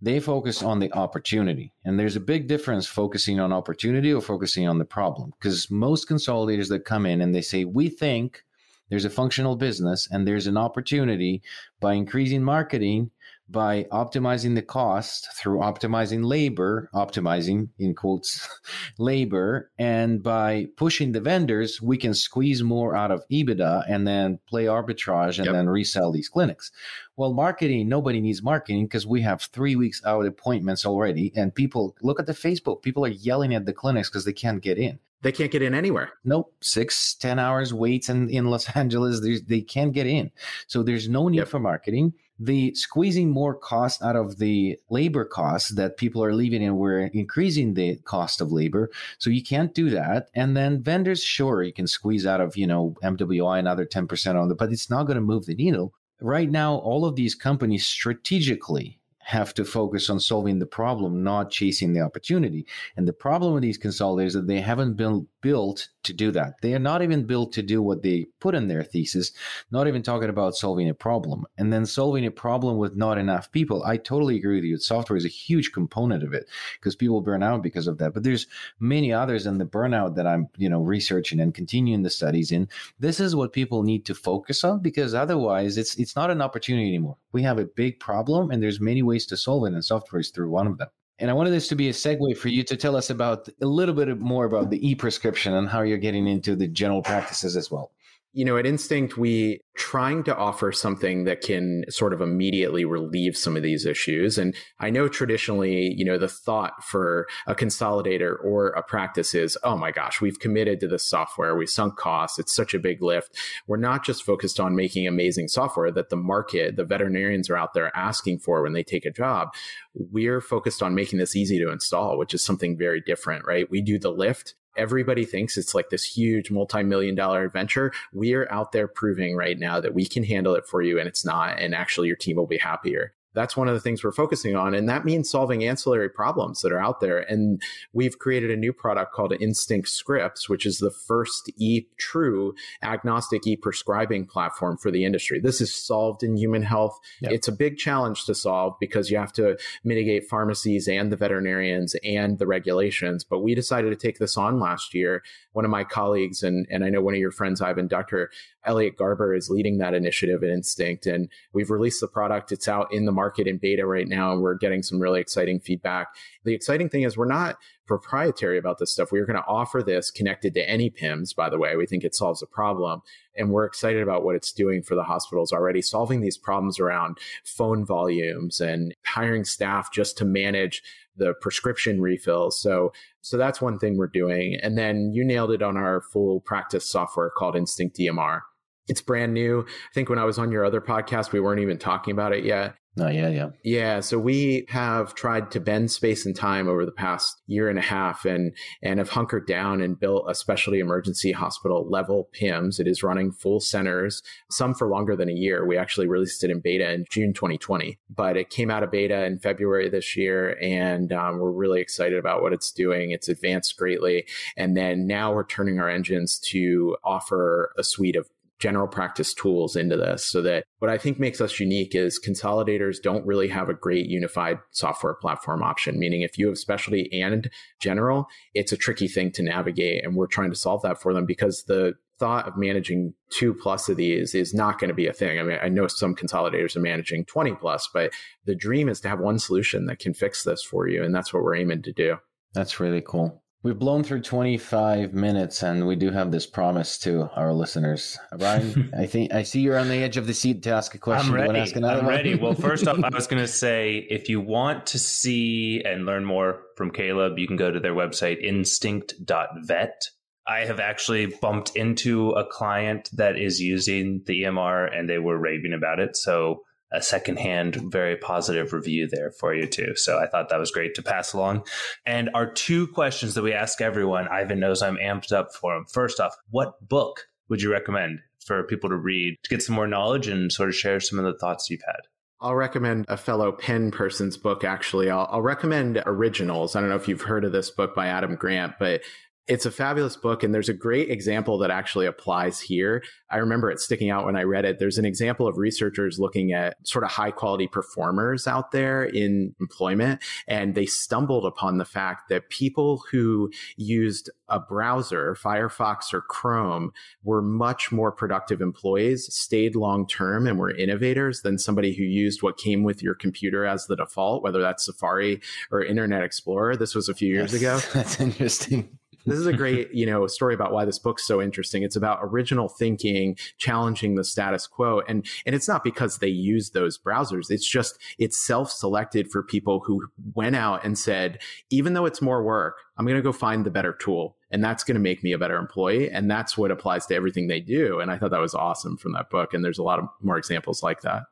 they 0.00 0.20
focus 0.20 0.62
on 0.62 0.78
the 0.78 0.92
opportunity. 0.92 1.72
And 1.84 1.98
there's 1.98 2.16
a 2.16 2.20
big 2.20 2.46
difference 2.46 2.86
focusing 2.86 3.40
on 3.40 3.52
opportunity 3.52 4.12
or 4.12 4.20
focusing 4.20 4.68
on 4.68 4.78
the 4.78 4.84
problem. 4.84 5.32
Because 5.38 5.70
most 5.70 6.08
consolidators 6.08 6.68
that 6.68 6.84
come 6.84 7.04
in 7.04 7.20
and 7.20 7.34
they 7.34 7.42
say, 7.42 7.64
we 7.64 7.88
think 7.88 8.44
there's 8.90 9.04
a 9.04 9.10
functional 9.10 9.56
business 9.56 10.08
and 10.10 10.26
there's 10.26 10.46
an 10.46 10.56
opportunity 10.56 11.42
by 11.80 11.94
increasing 11.94 12.42
marketing 12.42 13.10
by 13.50 13.84
optimizing 13.84 14.54
the 14.54 14.62
cost 14.62 15.28
through 15.34 15.58
optimizing 15.58 16.24
labor, 16.24 16.90
optimizing 16.94 17.68
in 17.78 17.94
quotes 17.94 18.46
labor, 18.98 19.70
and 19.78 20.22
by 20.22 20.66
pushing 20.76 21.12
the 21.12 21.20
vendors, 21.20 21.80
we 21.80 21.96
can 21.96 22.14
squeeze 22.14 22.62
more 22.62 22.94
out 22.94 23.10
of 23.10 23.24
EBITDA 23.30 23.84
and 23.88 24.06
then 24.06 24.38
play 24.46 24.64
arbitrage 24.64 25.38
and 25.38 25.46
yep. 25.46 25.54
then 25.54 25.68
resell 25.68 26.12
these 26.12 26.28
clinics. 26.28 26.70
Well, 27.16 27.32
marketing, 27.32 27.88
nobody 27.88 28.20
needs 28.20 28.42
marketing 28.42 28.86
because 28.86 29.06
we 29.06 29.22
have 29.22 29.42
three 29.42 29.76
weeks 29.76 30.02
out 30.04 30.26
appointments 30.26 30.84
already. 30.84 31.32
And 31.34 31.54
people 31.54 31.96
look 32.02 32.20
at 32.20 32.26
the 32.26 32.32
Facebook, 32.32 32.82
people 32.82 33.04
are 33.04 33.08
yelling 33.08 33.54
at 33.54 33.64
the 33.64 33.72
clinics 33.72 34.08
because 34.08 34.24
they 34.24 34.32
can't 34.32 34.62
get 34.62 34.78
in. 34.78 34.98
They 35.20 35.32
can't 35.32 35.50
get 35.50 35.62
in 35.62 35.74
anywhere. 35.74 36.12
Nope. 36.24 36.54
Six, 36.60 37.14
ten 37.14 37.40
hours 37.40 37.74
waits 37.74 38.08
in, 38.08 38.28
in 38.30 38.46
Los 38.46 38.68
Angeles. 38.76 39.20
they 39.20 39.62
can't 39.62 39.92
get 39.92 40.06
in. 40.06 40.30
So 40.68 40.82
there's 40.82 41.08
no 41.08 41.28
need 41.28 41.38
yep. 41.38 41.48
for 41.48 41.58
marketing 41.58 42.12
the 42.38 42.74
squeezing 42.74 43.30
more 43.30 43.54
cost 43.54 44.02
out 44.02 44.16
of 44.16 44.38
the 44.38 44.78
labor 44.90 45.24
costs 45.24 45.70
that 45.70 45.96
people 45.96 46.22
are 46.22 46.34
leaving 46.34 46.62
and 46.62 46.78
we're 46.78 47.06
increasing 47.06 47.74
the 47.74 47.96
cost 48.04 48.40
of 48.40 48.52
labor. 48.52 48.90
So 49.18 49.30
you 49.30 49.42
can't 49.42 49.74
do 49.74 49.90
that. 49.90 50.28
And 50.34 50.56
then 50.56 50.82
vendors 50.82 51.22
sure 51.22 51.62
you 51.62 51.72
can 51.72 51.86
squeeze 51.86 52.26
out 52.26 52.40
of 52.40 52.56
you 52.56 52.66
know 52.66 52.96
mwi 53.02 53.58
another 53.58 53.86
10% 53.86 54.40
on 54.40 54.48
the 54.48 54.54
but 54.54 54.72
it's 54.72 54.90
not 54.90 55.04
going 55.04 55.16
to 55.16 55.20
move 55.20 55.46
the 55.46 55.54
needle. 55.54 55.92
Right 56.20 56.50
now 56.50 56.76
all 56.76 57.04
of 57.04 57.16
these 57.16 57.34
companies 57.34 57.86
strategically 57.86 58.97
have 59.28 59.52
to 59.52 59.62
focus 59.62 60.08
on 60.08 60.18
solving 60.18 60.58
the 60.58 60.64
problem, 60.64 61.22
not 61.22 61.50
chasing 61.50 61.92
the 61.92 62.00
opportunity. 62.00 62.66
And 62.96 63.06
the 63.06 63.12
problem 63.12 63.52
with 63.52 63.62
these 63.62 63.78
consolidators 63.78 64.28
is 64.28 64.32
that 64.32 64.46
they 64.46 64.58
haven't 64.58 64.94
been 64.94 65.26
built 65.42 65.88
to 66.04 66.14
do 66.14 66.30
that. 66.30 66.54
They 66.62 66.74
are 66.74 66.78
not 66.78 67.02
even 67.02 67.26
built 67.26 67.52
to 67.52 67.62
do 67.62 67.82
what 67.82 68.02
they 68.02 68.26
put 68.40 68.54
in 68.54 68.68
their 68.68 68.82
thesis, 68.82 69.32
not 69.70 69.86
even 69.86 70.02
talking 70.02 70.30
about 70.30 70.56
solving 70.56 70.88
a 70.88 70.94
problem. 70.94 71.44
And 71.58 71.70
then 71.70 71.84
solving 71.84 72.24
a 72.24 72.30
problem 72.30 72.78
with 72.78 72.96
not 72.96 73.18
enough 73.18 73.52
people. 73.52 73.84
I 73.84 73.98
totally 73.98 74.36
agree 74.36 74.54
with 74.54 74.64
you. 74.64 74.78
Software 74.78 75.18
is 75.18 75.26
a 75.26 75.28
huge 75.28 75.72
component 75.72 76.22
of 76.22 76.32
it 76.32 76.48
because 76.80 76.96
people 76.96 77.20
burn 77.20 77.42
out 77.42 77.62
because 77.62 77.86
of 77.86 77.98
that. 77.98 78.14
But 78.14 78.22
there's 78.22 78.46
many 78.80 79.12
others 79.12 79.44
in 79.44 79.58
the 79.58 79.66
burnout 79.66 80.14
that 80.16 80.26
I'm, 80.26 80.48
you 80.56 80.70
know, 80.70 80.80
researching 80.80 81.38
and 81.38 81.52
continuing 81.52 82.02
the 82.02 82.08
studies 82.08 82.50
in. 82.50 82.66
This 82.98 83.20
is 83.20 83.36
what 83.36 83.52
people 83.52 83.82
need 83.82 84.06
to 84.06 84.14
focus 84.14 84.64
on 84.64 84.80
because 84.80 85.12
otherwise 85.12 85.76
it's 85.76 85.96
it's 85.96 86.16
not 86.16 86.30
an 86.30 86.40
opportunity 86.40 86.88
anymore. 86.88 87.18
We 87.32 87.42
have 87.42 87.58
a 87.58 87.66
big 87.66 88.00
problem 88.00 88.50
and 88.50 88.62
there's 88.62 88.80
many 88.80 89.02
ways 89.02 89.17
to 89.26 89.36
solve 89.36 89.66
it 89.66 89.72
and 89.74 89.84
software 89.84 90.20
is 90.20 90.30
through 90.30 90.50
one 90.50 90.66
of 90.66 90.78
them. 90.78 90.88
And 91.20 91.30
I 91.30 91.34
wanted 91.34 91.50
this 91.50 91.68
to 91.68 91.74
be 91.74 91.88
a 91.88 91.92
segue 91.92 92.36
for 92.36 92.48
you 92.48 92.62
to 92.62 92.76
tell 92.76 92.94
us 92.94 93.10
about 93.10 93.48
a 93.60 93.66
little 93.66 93.94
bit 93.94 94.18
more 94.18 94.44
about 94.44 94.70
the 94.70 94.88
e 94.88 94.94
prescription 94.94 95.54
and 95.54 95.68
how 95.68 95.82
you're 95.82 95.98
getting 95.98 96.28
into 96.28 96.54
the 96.54 96.68
general 96.68 97.02
practices 97.02 97.56
as 97.56 97.70
well 97.70 97.90
you 98.38 98.44
know, 98.44 98.56
at 98.56 98.66
Instinct, 98.66 99.18
we 99.18 99.60
trying 99.74 100.22
to 100.22 100.36
offer 100.36 100.70
something 100.70 101.24
that 101.24 101.40
can 101.40 101.84
sort 101.88 102.12
of 102.12 102.20
immediately 102.20 102.84
relieve 102.84 103.36
some 103.36 103.56
of 103.56 103.64
these 103.64 103.84
issues. 103.84 104.38
And 104.38 104.54
I 104.78 104.90
know 104.90 105.08
traditionally, 105.08 105.92
you 105.96 106.04
know, 106.04 106.18
the 106.18 106.28
thought 106.28 106.84
for 106.84 107.26
a 107.48 107.56
consolidator 107.56 108.36
or 108.44 108.68
a 108.68 108.82
practice 108.84 109.34
is, 109.34 109.58
oh 109.64 109.76
my 109.76 109.90
gosh, 109.90 110.20
we've 110.20 110.38
committed 110.38 110.78
to 110.78 110.86
this 110.86 111.08
software, 111.08 111.56
we 111.56 111.66
sunk 111.66 111.96
costs, 111.96 112.38
it's 112.38 112.54
such 112.54 112.74
a 112.74 112.78
big 112.78 113.02
lift. 113.02 113.36
We're 113.66 113.76
not 113.76 114.04
just 114.04 114.22
focused 114.22 114.60
on 114.60 114.76
making 114.76 115.08
amazing 115.08 115.48
software 115.48 115.90
that 115.90 116.08
the 116.08 116.16
market, 116.16 116.76
the 116.76 116.84
veterinarians 116.84 117.50
are 117.50 117.56
out 117.56 117.74
there 117.74 117.90
asking 117.96 118.38
for 118.38 118.62
when 118.62 118.72
they 118.72 118.84
take 118.84 119.04
a 119.04 119.10
job. 119.10 119.48
We're 119.94 120.40
focused 120.40 120.80
on 120.80 120.94
making 120.94 121.18
this 121.18 121.34
easy 121.34 121.58
to 121.58 121.72
install, 121.72 122.16
which 122.16 122.34
is 122.34 122.44
something 122.44 122.78
very 122.78 123.00
different, 123.00 123.46
right? 123.48 123.68
We 123.68 123.82
do 123.82 123.98
the 123.98 124.12
lift 124.12 124.54
everybody 124.78 125.24
thinks 125.24 125.58
it's 125.58 125.74
like 125.74 125.90
this 125.90 126.04
huge 126.04 126.50
multi-million 126.50 127.14
dollar 127.14 127.44
adventure. 127.44 127.92
We're 128.12 128.48
out 128.50 128.72
there 128.72 128.88
proving 128.88 129.36
right 129.36 129.58
now 129.58 129.80
that 129.80 129.94
we 129.94 130.06
can 130.06 130.24
handle 130.24 130.54
it 130.54 130.66
for 130.66 130.80
you 130.80 130.98
and 130.98 131.08
it's 131.08 131.24
not. 131.24 131.58
And 131.58 131.74
actually 131.74 132.08
your 132.08 132.16
team 132.16 132.36
will 132.36 132.46
be 132.46 132.58
happier 132.58 133.12
that's 133.34 133.56
one 133.56 133.68
of 133.68 133.74
the 133.74 133.80
things 133.80 134.02
we're 134.02 134.12
focusing 134.12 134.56
on. 134.56 134.74
And 134.74 134.88
that 134.88 135.04
means 135.04 135.30
solving 135.30 135.64
ancillary 135.64 136.08
problems 136.08 136.62
that 136.62 136.72
are 136.72 136.80
out 136.80 137.00
there. 137.00 137.18
And 137.18 137.60
we've 137.92 138.18
created 138.18 138.50
a 138.50 138.56
new 138.56 138.72
product 138.72 139.12
called 139.12 139.32
Instinct 139.40 139.88
Scripts, 139.88 140.48
which 140.48 140.66
is 140.66 140.78
the 140.78 140.90
first 140.90 141.50
e 141.56 141.86
true 141.98 142.54
agnostic 142.82 143.46
e 143.46 143.56
prescribing 143.56 144.26
platform 144.26 144.76
for 144.76 144.90
the 144.90 145.04
industry. 145.04 145.40
This 145.40 145.60
is 145.60 145.72
solved 145.72 146.22
in 146.22 146.36
human 146.36 146.62
health. 146.62 146.98
Yep. 147.20 147.32
It's 147.32 147.48
a 147.48 147.52
big 147.52 147.76
challenge 147.76 148.24
to 148.24 148.34
solve 148.34 148.74
because 148.80 149.10
you 149.10 149.18
have 149.18 149.32
to 149.34 149.58
mitigate 149.84 150.28
pharmacies 150.28 150.88
and 150.88 151.12
the 151.12 151.16
veterinarians 151.16 151.94
and 152.04 152.38
the 152.38 152.46
regulations. 152.46 153.24
But 153.24 153.40
we 153.40 153.54
decided 153.54 153.90
to 153.90 153.96
take 153.96 154.18
this 154.18 154.36
on 154.36 154.58
last 154.58 154.94
year. 154.94 155.22
One 155.52 155.64
of 155.64 155.70
my 155.70 155.84
colleagues, 155.84 156.42
and, 156.42 156.66
and 156.70 156.84
I 156.84 156.88
know 156.88 157.02
one 157.02 157.14
of 157.14 157.20
your 157.20 157.30
friends, 157.30 157.60
Ivan, 157.60 157.88
Dr. 157.88 158.30
Elliot 158.64 158.96
Garber 158.96 159.34
is 159.34 159.48
leading 159.50 159.78
that 159.78 159.94
initiative 159.94 160.42
at 160.42 160.50
Instinct. 160.50 161.06
And 161.06 161.28
we've 161.52 161.70
released 161.70 162.00
the 162.00 162.08
product. 162.08 162.52
It's 162.52 162.68
out 162.68 162.92
in 162.92 163.06
the 163.06 163.12
market 163.18 163.48
in 163.48 163.58
beta 163.58 163.84
right 163.84 164.06
now, 164.06 164.32
and 164.32 164.40
we're 164.40 164.54
getting 164.54 164.80
some 164.80 165.00
really 165.00 165.20
exciting 165.20 165.58
feedback. 165.58 166.06
The 166.44 166.54
exciting 166.54 166.88
thing 166.88 167.02
is 167.02 167.16
we're 167.16 167.24
not 167.24 167.56
proprietary 167.88 168.58
about 168.58 168.78
this 168.78 168.92
stuff. 168.92 169.10
We 169.10 169.18
are 169.18 169.26
going 169.26 169.42
to 169.42 169.48
offer 169.48 169.82
this 169.82 170.12
connected 170.12 170.54
to 170.54 170.70
any 170.70 170.88
PIMS, 170.88 171.32
by 171.32 171.50
the 171.50 171.58
way. 171.58 171.74
We 171.74 171.86
think 171.86 172.04
it 172.04 172.14
solves 172.14 172.42
a 172.42 172.46
problem. 172.46 173.00
And 173.36 173.50
we're 173.50 173.64
excited 173.64 174.02
about 174.02 174.24
what 174.24 174.36
it's 174.36 174.52
doing 174.52 174.82
for 174.82 174.94
the 174.94 175.02
hospitals 175.02 175.52
already, 175.52 175.82
solving 175.82 176.20
these 176.20 176.38
problems 176.38 176.78
around 176.78 177.18
phone 177.44 177.84
volumes 177.84 178.60
and 178.60 178.94
hiring 179.04 179.44
staff 179.44 179.92
just 179.92 180.16
to 180.18 180.24
manage 180.24 180.82
the 181.16 181.34
prescription 181.40 182.00
refills. 182.00 182.60
So 182.60 182.92
so 183.22 183.36
that's 183.36 183.60
one 183.60 183.78
thing 183.78 183.96
we're 183.96 184.06
doing. 184.06 184.58
And 184.62 184.78
then 184.78 185.12
you 185.12 185.24
nailed 185.24 185.50
it 185.50 185.62
on 185.62 185.76
our 185.76 186.00
full 186.00 186.40
practice 186.40 186.88
software 186.88 187.30
called 187.30 187.56
Instinct 187.56 187.98
EMR. 187.98 188.42
It's 188.88 189.02
brand 189.02 189.34
new. 189.34 189.66
I 189.68 189.92
think 189.92 190.08
when 190.08 190.18
I 190.18 190.24
was 190.24 190.38
on 190.38 190.50
your 190.50 190.64
other 190.64 190.80
podcast, 190.80 191.32
we 191.32 191.40
weren't 191.40 191.60
even 191.60 191.78
talking 191.78 192.12
about 192.12 192.32
it 192.32 192.44
yet. 192.44 192.74
Oh, 193.00 193.08
yeah, 193.08 193.28
yeah. 193.28 193.50
Yeah. 193.62 194.00
So 194.00 194.18
we 194.18 194.66
have 194.68 195.14
tried 195.14 195.50
to 195.52 195.60
bend 195.60 195.90
space 195.90 196.26
and 196.26 196.34
time 196.34 196.68
over 196.68 196.84
the 196.84 196.92
past 196.92 197.40
year 197.46 197.68
and 197.68 197.78
a 197.78 197.82
half 197.82 198.24
and, 198.24 198.56
and 198.82 198.98
have 198.98 199.10
hunkered 199.10 199.46
down 199.46 199.80
and 199.80 199.98
built 199.98 200.24
a 200.28 200.34
specialty 200.34 200.80
emergency 200.80 201.32
hospital 201.32 201.88
level 201.88 202.28
PIMS. 202.32 202.80
It 202.80 202.88
is 202.88 203.02
running 203.02 203.32
full 203.32 203.60
centers, 203.60 204.22
some 204.50 204.74
for 204.74 204.88
longer 204.88 205.16
than 205.16 205.28
a 205.28 205.32
year. 205.32 205.66
We 205.66 205.76
actually 205.76 206.08
released 206.08 206.42
it 206.44 206.50
in 206.50 206.60
beta 206.60 206.90
in 206.92 207.04
June 207.10 207.32
2020, 207.32 207.98
but 208.10 208.36
it 208.36 208.50
came 208.50 208.70
out 208.70 208.82
of 208.82 208.90
beta 208.90 209.24
in 209.24 209.38
February 209.38 209.88
this 209.88 210.16
year. 210.16 210.58
And 210.60 211.12
um, 211.12 211.38
we're 211.38 211.50
really 211.50 211.80
excited 211.80 212.18
about 212.18 212.42
what 212.42 212.52
it's 212.52 212.72
doing. 212.72 213.10
It's 213.10 213.28
advanced 213.28 213.76
greatly. 213.76 214.26
And 214.56 214.76
then 214.76 215.06
now 215.06 215.32
we're 215.32 215.46
turning 215.46 215.78
our 215.78 215.88
engines 215.88 216.38
to 216.50 216.96
offer 217.04 217.72
a 217.76 217.84
suite 217.84 218.16
of 218.16 218.28
general 218.58 218.88
practice 218.88 219.34
tools 219.34 219.76
into 219.76 219.96
this 219.96 220.24
so 220.24 220.42
that 220.42 220.64
what 220.78 220.90
I 220.90 220.98
think 220.98 221.18
makes 221.18 221.40
us 221.40 221.60
unique 221.60 221.94
is 221.94 222.20
consolidators 222.20 223.00
don't 223.00 223.26
really 223.26 223.48
have 223.48 223.68
a 223.68 223.74
great 223.74 224.06
unified 224.06 224.58
software 224.70 225.14
platform 225.14 225.62
option. 225.62 225.98
Meaning, 225.98 226.22
if 226.22 226.38
you 226.38 226.48
have 226.48 226.58
specialty 226.58 227.08
and 227.12 227.50
general, 227.80 228.26
it's 228.54 228.72
a 228.72 228.76
tricky 228.76 229.08
thing 229.08 229.30
to 229.32 229.42
navigate. 229.42 230.04
And 230.04 230.16
we're 230.16 230.26
trying 230.26 230.50
to 230.50 230.56
solve 230.56 230.82
that 230.82 231.00
for 231.00 231.14
them 231.14 231.26
because 231.26 231.64
the 231.64 231.94
thought 232.18 232.48
of 232.48 232.56
managing 232.56 233.14
two 233.30 233.54
plus 233.54 233.88
of 233.88 233.96
these 233.96 234.34
is 234.34 234.52
not 234.52 234.78
going 234.78 234.88
to 234.88 234.94
be 234.94 235.06
a 235.06 235.12
thing. 235.12 235.38
I 235.38 235.42
mean, 235.44 235.58
I 235.62 235.68
know 235.68 235.86
some 235.86 236.16
consolidators 236.16 236.74
are 236.76 236.80
managing 236.80 237.24
20 237.26 237.54
plus, 237.54 237.88
but 237.92 238.12
the 238.44 238.56
dream 238.56 238.88
is 238.88 239.00
to 239.02 239.08
have 239.08 239.20
one 239.20 239.38
solution 239.38 239.86
that 239.86 240.00
can 240.00 240.14
fix 240.14 240.42
this 240.42 240.62
for 240.62 240.88
you. 240.88 241.04
And 241.04 241.14
that's 241.14 241.32
what 241.32 241.42
we're 241.42 241.54
aiming 241.54 241.82
to 241.82 241.92
do. 241.92 242.16
That's 242.54 242.80
really 242.80 243.02
cool. 243.06 243.42
We've 243.64 243.78
blown 243.78 244.04
through 244.04 244.20
25 244.22 245.14
minutes 245.14 245.64
and 245.64 245.84
we 245.84 245.96
do 245.96 246.12
have 246.12 246.30
this 246.30 246.46
promise 246.46 246.96
to 246.98 247.28
our 247.34 247.52
listeners. 247.52 248.16
Uh, 248.32 248.36
Ryan, 248.36 248.92
I 248.98 249.06
think 249.06 249.34
I 249.34 249.42
see 249.42 249.60
you're 249.60 249.78
on 249.78 249.88
the 249.88 249.96
edge 249.96 250.16
of 250.16 250.28
the 250.28 250.34
seat 250.34 250.62
to 250.62 250.70
ask 250.70 250.94
a 250.94 250.98
question. 250.98 251.30
I'm 251.30 251.34
ready. 251.34 251.58
ask 251.58 251.76
I'm 251.76 251.82
one? 251.82 252.06
ready. 252.06 252.36
Well, 252.36 252.54
first 252.54 252.86
off, 252.86 253.02
I 253.02 253.08
was 253.12 253.26
going 253.26 253.42
to 253.42 253.48
say 253.48 254.06
if 254.10 254.28
you 254.28 254.40
want 254.40 254.86
to 254.86 254.98
see 254.98 255.82
and 255.84 256.06
learn 256.06 256.24
more 256.24 256.62
from 256.76 256.92
Caleb, 256.92 257.36
you 257.36 257.48
can 257.48 257.56
go 257.56 257.72
to 257.72 257.80
their 257.80 257.94
website, 257.94 258.40
instinct.vet. 258.40 260.02
I 260.46 260.60
have 260.60 260.78
actually 260.78 261.26
bumped 261.26 261.74
into 261.74 262.30
a 262.30 262.46
client 262.46 263.10
that 263.14 263.36
is 263.36 263.60
using 263.60 264.22
the 264.26 264.44
EMR 264.44 264.96
and 264.96 265.08
they 265.08 265.18
were 265.18 265.36
raving 265.36 265.72
about 265.72 265.98
it. 265.98 266.16
So 266.16 266.62
a 266.92 267.02
secondhand, 267.02 267.76
very 267.90 268.16
positive 268.16 268.72
review 268.72 269.06
there 269.06 269.30
for 269.30 269.54
you 269.54 269.66
too. 269.66 269.94
So 269.94 270.18
I 270.18 270.26
thought 270.26 270.48
that 270.48 270.58
was 270.58 270.70
great 270.70 270.94
to 270.94 271.02
pass 271.02 271.32
along. 271.32 271.66
And 272.06 272.30
our 272.34 272.50
two 272.50 272.86
questions 272.88 273.34
that 273.34 273.42
we 273.42 273.52
ask 273.52 273.80
everyone, 273.80 274.28
Ivan 274.28 274.60
knows 274.60 274.82
I'm 274.82 274.96
amped 274.96 275.32
up 275.32 275.54
for 275.54 275.74
them. 275.74 275.84
First 275.92 276.20
off, 276.20 276.34
what 276.50 276.88
book 276.88 277.26
would 277.48 277.62
you 277.62 277.70
recommend 277.70 278.20
for 278.44 278.62
people 278.64 278.88
to 278.90 278.96
read 278.96 279.36
to 279.42 279.50
get 279.50 279.62
some 279.62 279.74
more 279.74 279.86
knowledge 279.86 280.28
and 280.28 280.50
sort 280.50 280.70
of 280.70 280.74
share 280.74 281.00
some 281.00 281.18
of 281.18 281.24
the 281.24 281.38
thoughts 281.38 281.68
you've 281.68 281.82
had? 281.86 282.00
I'll 282.40 282.54
recommend 282.54 283.06
a 283.08 283.16
fellow 283.16 283.50
Penn 283.50 283.90
person's 283.90 284.36
book, 284.36 284.62
actually. 284.62 285.10
I'll, 285.10 285.28
I'll, 285.30 285.42
recommend 285.42 286.00
Originals. 286.06 286.76
I 286.76 286.80
don't 286.80 286.88
know 286.88 286.94
if 286.94 287.08
you've 287.08 287.22
heard 287.22 287.44
of 287.44 287.50
this 287.50 287.70
book 287.70 287.96
by 287.96 288.06
Adam 288.06 288.36
Grant, 288.36 288.74
but 288.78 289.00
it's 289.48 289.64
a 289.66 289.70
fabulous 289.70 290.16
book 290.16 290.42
and 290.42 290.54
there's 290.54 290.68
a 290.68 290.74
great 290.74 291.10
example 291.10 291.58
that 291.58 291.70
actually 291.70 292.06
applies 292.06 292.60
here. 292.60 293.02
I 293.30 293.38
remember 293.38 293.70
it 293.70 293.80
sticking 293.80 294.10
out 294.10 294.26
when 294.26 294.36
i 294.36 294.42
read 294.42 294.64
it. 294.64 294.78
There's 294.78 294.98
an 294.98 295.04
example 295.04 295.46
of 295.48 295.56
researchers 295.56 296.18
looking 296.18 296.52
at 296.52 296.76
sort 296.86 297.04
of 297.04 297.10
high 297.10 297.30
quality 297.30 297.66
performers 297.66 298.46
out 298.46 298.72
there 298.72 299.04
in 299.04 299.54
employment 299.60 300.22
and 300.46 300.74
they 300.74 300.86
stumbled 300.86 301.46
upon 301.46 301.78
the 301.78 301.84
fact 301.84 302.28
that 302.28 302.50
people 302.50 303.02
who 303.10 303.50
used 303.76 304.30
a 304.48 304.60
browser 304.60 305.34
firefox 305.34 306.12
or 306.12 306.20
chrome 306.20 306.92
were 307.22 307.42
much 307.42 307.90
more 307.90 308.12
productive 308.12 308.60
employees 308.60 309.32
stayed 309.34 309.74
long 309.74 310.06
term 310.06 310.46
and 310.46 310.58
were 310.58 310.70
innovators 310.70 311.42
than 311.42 311.58
somebody 311.58 311.94
who 311.94 312.02
used 312.02 312.42
what 312.42 312.58
came 312.58 312.82
with 312.82 313.02
your 313.02 313.14
computer 313.14 313.64
as 313.64 313.86
the 313.86 313.96
default 313.96 314.42
whether 314.42 314.60
that's 314.60 314.84
safari 314.84 315.40
or 315.70 315.82
internet 315.82 316.22
explorer. 316.22 316.76
This 316.76 316.94
was 316.94 317.08
a 317.08 317.14
few 317.14 317.32
years 317.32 317.52
Yes, 317.52 317.60
ago. 317.60 317.78
That's 317.94 318.20
interesting. 318.20 318.98
This 319.28 319.38
is 319.38 319.46
a 319.46 319.52
great 319.52 319.92
you 319.92 320.06
know 320.06 320.26
story 320.26 320.54
about 320.54 320.72
why 320.72 320.84
this 320.84 320.98
book's 320.98 321.26
so 321.26 321.40
interesting 321.40 321.82
it's 321.82 321.96
about 321.96 322.18
original 322.22 322.68
thinking 322.68 323.36
challenging 323.58 324.14
the 324.14 324.24
status 324.24 324.66
quo 324.66 325.00
and 325.08 325.26
and 325.46 325.54
it's 325.54 325.68
not 325.68 325.84
because 325.84 326.18
they 326.18 326.28
use 326.28 326.70
those 326.70 326.98
browsers 326.98 327.50
it's 327.50 327.68
just 327.68 327.98
it's 328.18 328.36
self-selected 328.36 329.30
for 329.30 329.42
people 329.42 329.80
who 329.80 330.06
went 330.34 330.56
out 330.56 330.84
and 330.84 330.98
said 330.98 331.38
even 331.70 331.94
though 331.94 332.06
it's 332.06 332.22
more 332.22 332.42
work 332.42 332.78
i'm 332.96 333.06
going 333.06 333.16
to 333.16 333.22
go 333.22 333.32
find 333.32 333.64
the 333.64 333.70
better 333.70 333.92
tool 333.92 334.36
and 334.50 334.64
that's 334.64 334.84
going 334.84 334.94
to 334.94 335.00
make 335.00 335.22
me 335.22 335.32
a 335.32 335.38
better 335.38 335.56
employee 335.56 336.10
and 336.10 336.30
that's 336.30 336.56
what 336.56 336.70
applies 336.70 337.06
to 337.06 337.14
everything 337.14 337.48
they 337.48 337.60
do 337.60 338.00
and 338.00 338.10
i 338.10 338.18
thought 338.18 338.30
that 338.30 338.40
was 338.40 338.54
awesome 338.54 338.96
from 338.96 339.12
that 339.12 339.30
book 339.30 339.54
and 339.54 339.64
there's 339.64 339.78
a 339.78 339.82
lot 339.82 339.98
of 339.98 340.06
more 340.22 340.38
examples 340.38 340.82
like 340.82 341.02
that 341.02 341.24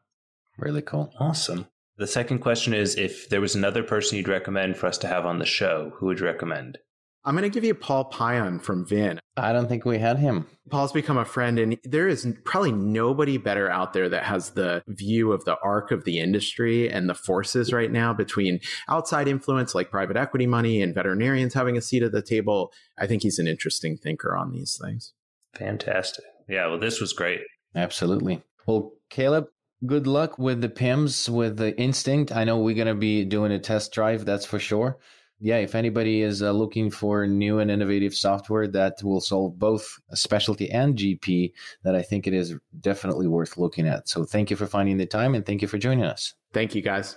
Really 0.59 0.83
cool. 0.83 1.13
Awesome. 1.19 1.67
The 1.99 2.07
second 2.07 2.41
question 2.41 2.75
is 2.75 2.97
if 2.97 3.29
there 3.29 3.41
was 3.41 3.55
another 3.55 3.83
person 3.83 4.17
you'd 4.17 4.29
recommend 4.29 4.77
for 4.77 4.87
us 4.87 4.99
to 4.99 5.09
have 5.09 5.25
on 5.25 5.39
the 5.39 5.47
show, 5.47 5.93
who 5.97 6.07
would 6.07 6.21
you 6.21 6.27
recommend? 6.27 6.79
I'm 7.27 7.35
going 7.35 7.43
to 7.43 7.55
give 7.55 7.65
you 7.65 7.75
paul 7.75 8.05
pion 8.05 8.59
from 8.59 8.87
vin 8.87 9.21
I 9.39 9.53
don't 9.53 9.69
think 9.69 9.85
we 9.85 9.99
had 9.99 10.19
him. 10.19 10.47
Paul's 10.71 10.93
become 10.93 11.19
a 11.19 11.25
friend, 11.25 11.59
and 11.59 11.79
there 11.85 12.09
is 12.09 12.27
probably 12.45 12.73
nobody 12.73 13.37
better 13.37 13.71
out 13.71 13.93
there 13.93 14.09
that 14.09 14.25
has 14.25 14.51
the 14.51 14.83
view 14.89 15.33
of 15.33 15.45
the 15.45 15.59
arc 15.63 15.91
of 15.91 16.05
the 16.05 16.19
industry 16.21 16.91
and 16.91 17.09
the 17.09 17.15
forces 17.15 17.73
right 17.73 17.93
now 17.93 18.15
between 18.15 18.61
outside 18.89 19.29
influence 19.29 19.75
like 19.75 19.91
private 19.91 20.17
equity 20.17 20.47
money 20.47 20.81
and 20.81 20.95
veterinarians 20.95 21.53
having 21.53 21.77
a 21.77 21.83
seat 21.83 22.03
at 22.03 22.13
the 22.13 22.23
table. 22.23 22.73
I 22.99 23.07
think 23.07 23.23
he's 23.23 23.39
an 23.39 23.47
interesting 23.47 23.99
thinker 23.99 24.35
on 24.35 24.53
these 24.53 24.81
things. 24.83 25.13
Fantastic. 25.55 26.25
Yeah, 26.49 26.69
well, 26.69 26.79
this 26.79 27.01
was 27.01 27.13
great. 27.13 27.41
Absolutely. 27.75 28.43
Well, 28.67 28.93
Caleb, 29.11 29.49
good 29.85 30.07
luck 30.07 30.39
with 30.39 30.63
the 30.63 30.71
PIMS, 30.71 31.29
with 31.29 31.59
the 31.59 31.77
Instinct. 31.79 32.35
I 32.35 32.45
know 32.45 32.59
we're 32.59 32.75
going 32.75 32.87
to 32.87 32.95
be 32.95 33.25
doing 33.25 33.53
a 33.53 33.59
test 33.59 33.93
drive, 33.93 34.25
that's 34.25 34.47
for 34.47 34.59
sure. 34.59 34.97
Yeah, 35.39 35.59
if 35.59 35.75
anybody 35.75 36.23
is 36.23 36.43
uh, 36.43 36.51
looking 36.53 36.91
for 36.91 37.27
new 37.27 37.59
and 37.59 37.71
innovative 37.71 38.15
software 38.15 38.67
that 38.69 39.03
will 39.03 39.21
solve 39.21 39.59
both 39.59 39.87
specialty 40.15 40.71
and 40.71 40.97
GP, 40.97 41.53
that 41.83 41.95
I 41.95 42.01
think 42.01 42.27
it 42.27 42.33
is 42.33 42.55
definitely 42.81 43.27
worth 43.27 43.59
looking 43.59 43.87
at. 43.87 44.09
So 44.09 44.25
thank 44.25 44.51
you 44.51 44.57
for 44.57 44.67
finding 44.67 44.97
the 44.97 45.05
time 45.05 45.35
and 45.35 45.45
thank 45.45 45.61
you 45.61 45.69
for 45.69 45.77
joining 45.77 46.05
us. 46.05 46.33
Thank 46.55 46.75
you, 46.75 46.81
guys. 46.81 47.17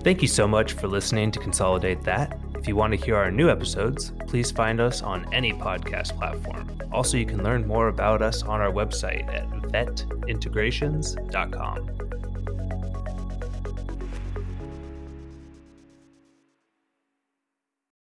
Thank 0.00 0.20
you 0.20 0.26
so 0.28 0.48
much 0.48 0.72
for 0.72 0.88
listening 0.88 1.30
to 1.30 1.38
Consolidate 1.38 2.02
That. 2.02 2.36
If 2.56 2.66
you 2.68 2.76
want 2.76 2.92
to 2.92 2.98
hear 2.98 3.16
our 3.16 3.30
new 3.30 3.48
episodes, 3.48 4.12
please 4.26 4.50
find 4.50 4.80
us 4.80 5.00
on 5.00 5.32
any 5.32 5.52
podcast 5.52 6.18
platform. 6.18 6.68
Also, 6.92 7.16
you 7.16 7.24
can 7.24 7.42
learn 7.42 7.66
more 7.66 7.88
about 7.88 8.20
us 8.20 8.42
on 8.42 8.60
our 8.60 8.72
website 8.72 9.26
at 9.32 9.48
vetintegrations.com. 9.70 12.23